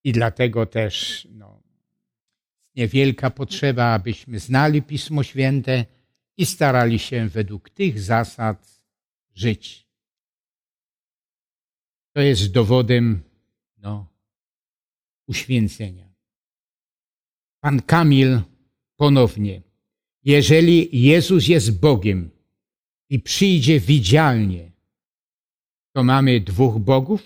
[0.04, 1.64] I dlatego też no,
[2.76, 5.86] niewielka potrzeba, abyśmy znali Pismo Święte
[6.38, 8.84] i starali się według tych zasad
[9.36, 9.88] żyć.
[12.14, 13.24] To jest dowodem
[13.78, 14.13] no,
[15.28, 16.14] uświęcenia.
[17.60, 18.42] Pan Kamil
[18.96, 19.62] ponownie
[20.24, 22.30] jeżeli Jezus jest Bogiem
[23.10, 24.72] i przyjdzie widzialnie,
[25.92, 27.24] to mamy dwóch bogów?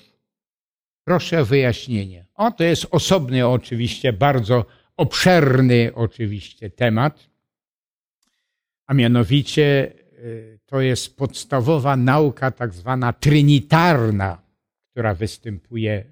[1.03, 2.25] Proszę o wyjaśnienie.
[2.35, 4.65] O, to jest osobny oczywiście, bardzo
[4.97, 7.29] obszerny oczywiście temat,
[8.85, 9.93] a mianowicie
[10.65, 14.41] to jest podstawowa nauka, tak zwana trinitarna,
[14.91, 16.05] która występuje.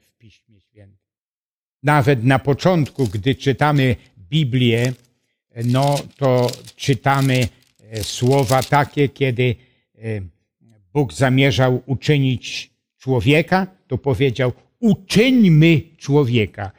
[1.85, 3.95] Nawet na początku, gdy czytamy
[4.29, 4.93] Biblię,
[5.65, 7.47] no to czytamy
[7.91, 9.55] e, słowa takie, kiedy
[9.95, 10.21] e,
[10.93, 16.71] Bóg zamierzał uczynić człowieka, to powiedział: Uczyńmy człowieka.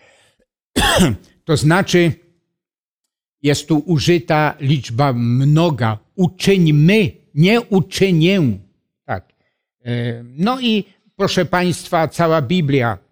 [1.44, 2.12] to znaczy,
[3.42, 5.98] jest tu użyta liczba mnoga.
[6.14, 8.40] Uczyńmy, nie uczynię.
[9.04, 9.32] Tak.
[9.84, 10.84] E, no i
[11.16, 13.05] proszę Państwa, cała Biblia.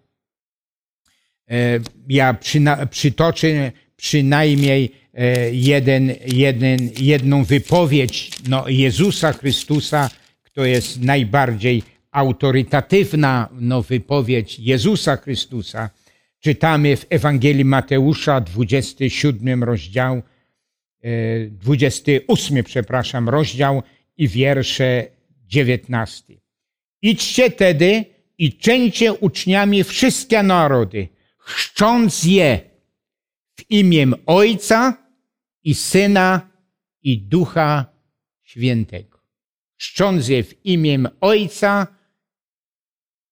[2.07, 10.09] Ja przyna- przytoczę przynajmniej E, jeden, jeden, jedną wypowiedź no, Jezusa Chrystusa,
[10.53, 15.89] to jest najbardziej autorytatywna no, wypowiedź Jezusa Chrystusa.
[16.39, 20.21] Czytamy w Ewangelii Mateusza, 27 rozdział,
[21.49, 23.83] 28, e, przepraszam, rozdział
[24.17, 25.07] i wiersze
[25.45, 26.33] 19.
[27.01, 28.05] Idźcie tedy
[28.37, 31.07] i czyńcie uczniami wszystkie narody,
[31.45, 32.59] chrzcząc je
[33.55, 34.97] w imię Ojca
[35.63, 36.49] i Syna
[37.03, 37.85] i Ducha
[38.43, 39.19] Świętego.
[39.77, 41.87] Czcząc je w imię Ojca,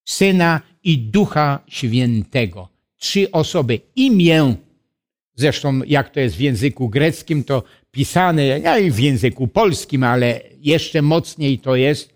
[0.06, 2.70] Syna i Ducha Świętego.
[2.98, 3.80] Trzy osoby.
[3.96, 4.56] Imię.
[5.36, 10.42] Zresztą, jak to jest w języku greckim, to pisane, ja i w języku polskim, ale
[10.58, 12.14] jeszcze mocniej to jest,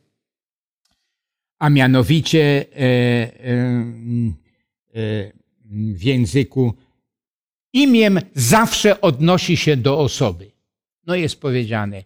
[1.59, 3.31] a mianowicie e, e,
[4.95, 5.36] e,
[5.71, 6.73] w języku
[7.73, 10.51] Imiem zawsze odnosi się do osoby.
[11.05, 12.03] No jest powiedziane,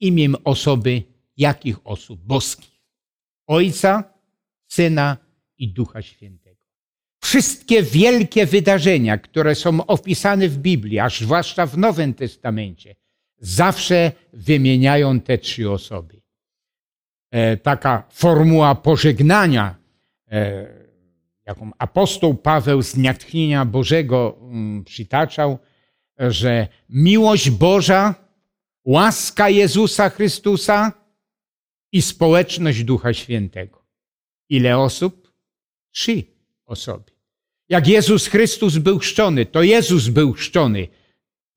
[0.00, 1.02] imiem osoby,
[1.36, 2.20] jakich osób?
[2.20, 2.80] Boskich.
[3.46, 4.04] Ojca,
[4.66, 5.16] Syna
[5.58, 6.64] i Ducha Świętego.
[7.22, 12.94] Wszystkie wielkie wydarzenia, które są opisane w Biblii, a zwłaszcza w Nowym Testamencie,
[13.38, 16.20] zawsze wymieniają te trzy osoby.
[17.30, 19.74] E, taka formuła pożegnania
[20.30, 20.79] e,
[21.50, 25.58] jaką apostoł Paweł z natchnienia Bożego mm, przytaczał,
[26.18, 28.14] że miłość Boża,
[28.84, 30.92] łaska Jezusa Chrystusa
[31.92, 33.84] i społeczność Ducha Świętego.
[34.48, 35.32] Ile osób?
[35.90, 36.22] Trzy
[36.66, 37.10] osoby.
[37.68, 40.88] Jak Jezus Chrystus był chrzczony, to Jezus był chrzczony.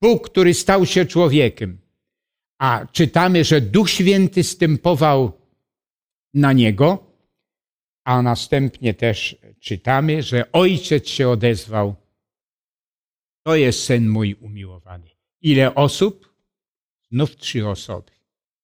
[0.02, 1.78] Bóg, który stał się człowiekiem.
[2.58, 5.32] A czytamy, że Duch Święty stępował
[6.34, 7.14] na niego,
[8.04, 11.94] a następnie też czytamy, że ojciec się odezwał.
[13.42, 15.10] To jest syn mój umiłowany.
[15.40, 16.34] Ile osób?
[17.10, 18.12] Znów trzy osoby.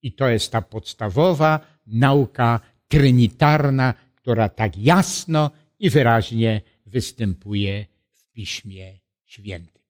[0.03, 8.99] I to jest ta podstawowa nauka trinitarna, która tak jasno i wyraźnie występuje w Piśmie
[9.25, 9.83] Świętym.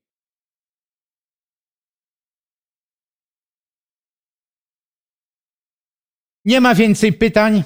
[6.44, 7.62] Nie ma więcej pytań.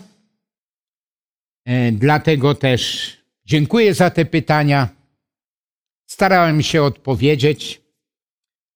[1.64, 4.88] E, dlatego też dziękuję za te pytania.
[6.06, 7.82] Starałem się odpowiedzieć,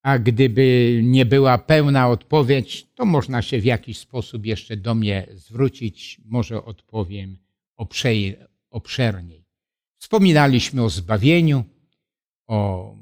[0.01, 5.27] a gdyby nie była pełna odpowiedź, to można się w jakiś sposób jeszcze do mnie
[5.33, 6.21] zwrócić.
[6.25, 7.37] Może odpowiem
[8.71, 9.45] obszerniej.
[9.97, 11.63] Wspominaliśmy o zbawieniu,
[12.47, 12.95] o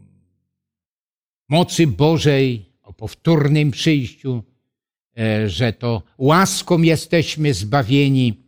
[1.49, 4.43] mocy Bożej, o powtórnym przyjściu,
[5.17, 8.43] e, że to łaską jesteśmy zbawieni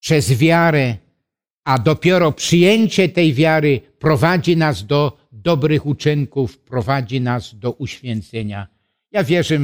[0.00, 0.96] przez wiarę,
[1.64, 8.68] a dopiero przyjęcie tej wiary prowadzi nas do dobrych uczynków, prowadzi nas do uświęcenia.
[9.12, 9.58] Ja wierzę,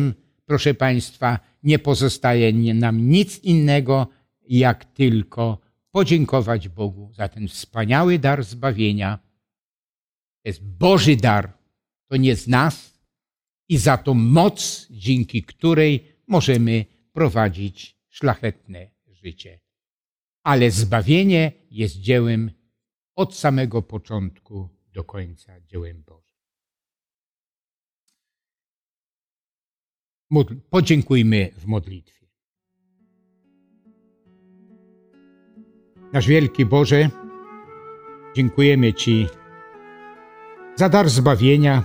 [0.47, 4.07] proszę Państwa, nie pozostaje nam nic innego,
[4.49, 5.59] jak tylko
[5.91, 9.19] podziękować Bogu za ten wspaniały dar zbawienia.
[10.43, 11.53] To jest Boży dar,
[12.07, 13.01] to nie z nas
[13.69, 19.61] i za tą moc, dzięki której możemy prowadzić szlachetne życie
[20.43, 22.51] ale zbawienie jest dziełem
[23.17, 26.41] od samego początku do końca dziełem Bożym.
[30.71, 32.27] Podziękujmy w modlitwie.
[36.13, 37.11] Nasz wielki Boże,
[38.37, 39.27] dziękujemy Ci
[40.77, 41.83] za dar zbawienia,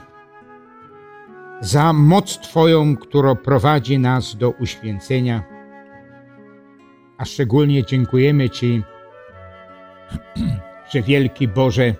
[1.61, 5.54] za moc Twoją, która prowadzi nas do uświęcenia
[7.17, 8.83] a szczególnie dziękujemy Ci,
[10.91, 11.95] że wielki Boże,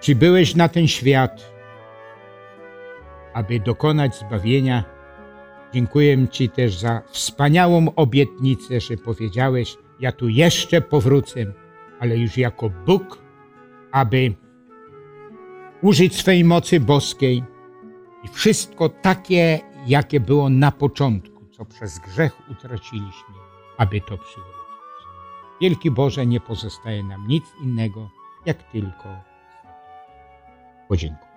[0.00, 1.52] przybyłeś na ten świat,
[3.34, 4.84] aby dokonać zbawienia.
[5.74, 11.40] Dziękuję Ci też za wspaniałą obietnicę, że powiedziałeś, ja tu jeszcze powrócę,
[12.00, 13.22] ale już jako Bóg,
[13.92, 14.34] aby
[15.82, 17.44] użyć swej mocy boskiej
[18.24, 21.32] i wszystko takie, jakie było na początku
[21.62, 23.34] co przez grzech utraciliśmy,
[23.82, 24.62] aby to przywrócić.
[25.60, 28.08] Wielki Boże, nie pozostaje nam nic innego,
[28.46, 29.08] jak tylko
[30.88, 31.31] podziękować.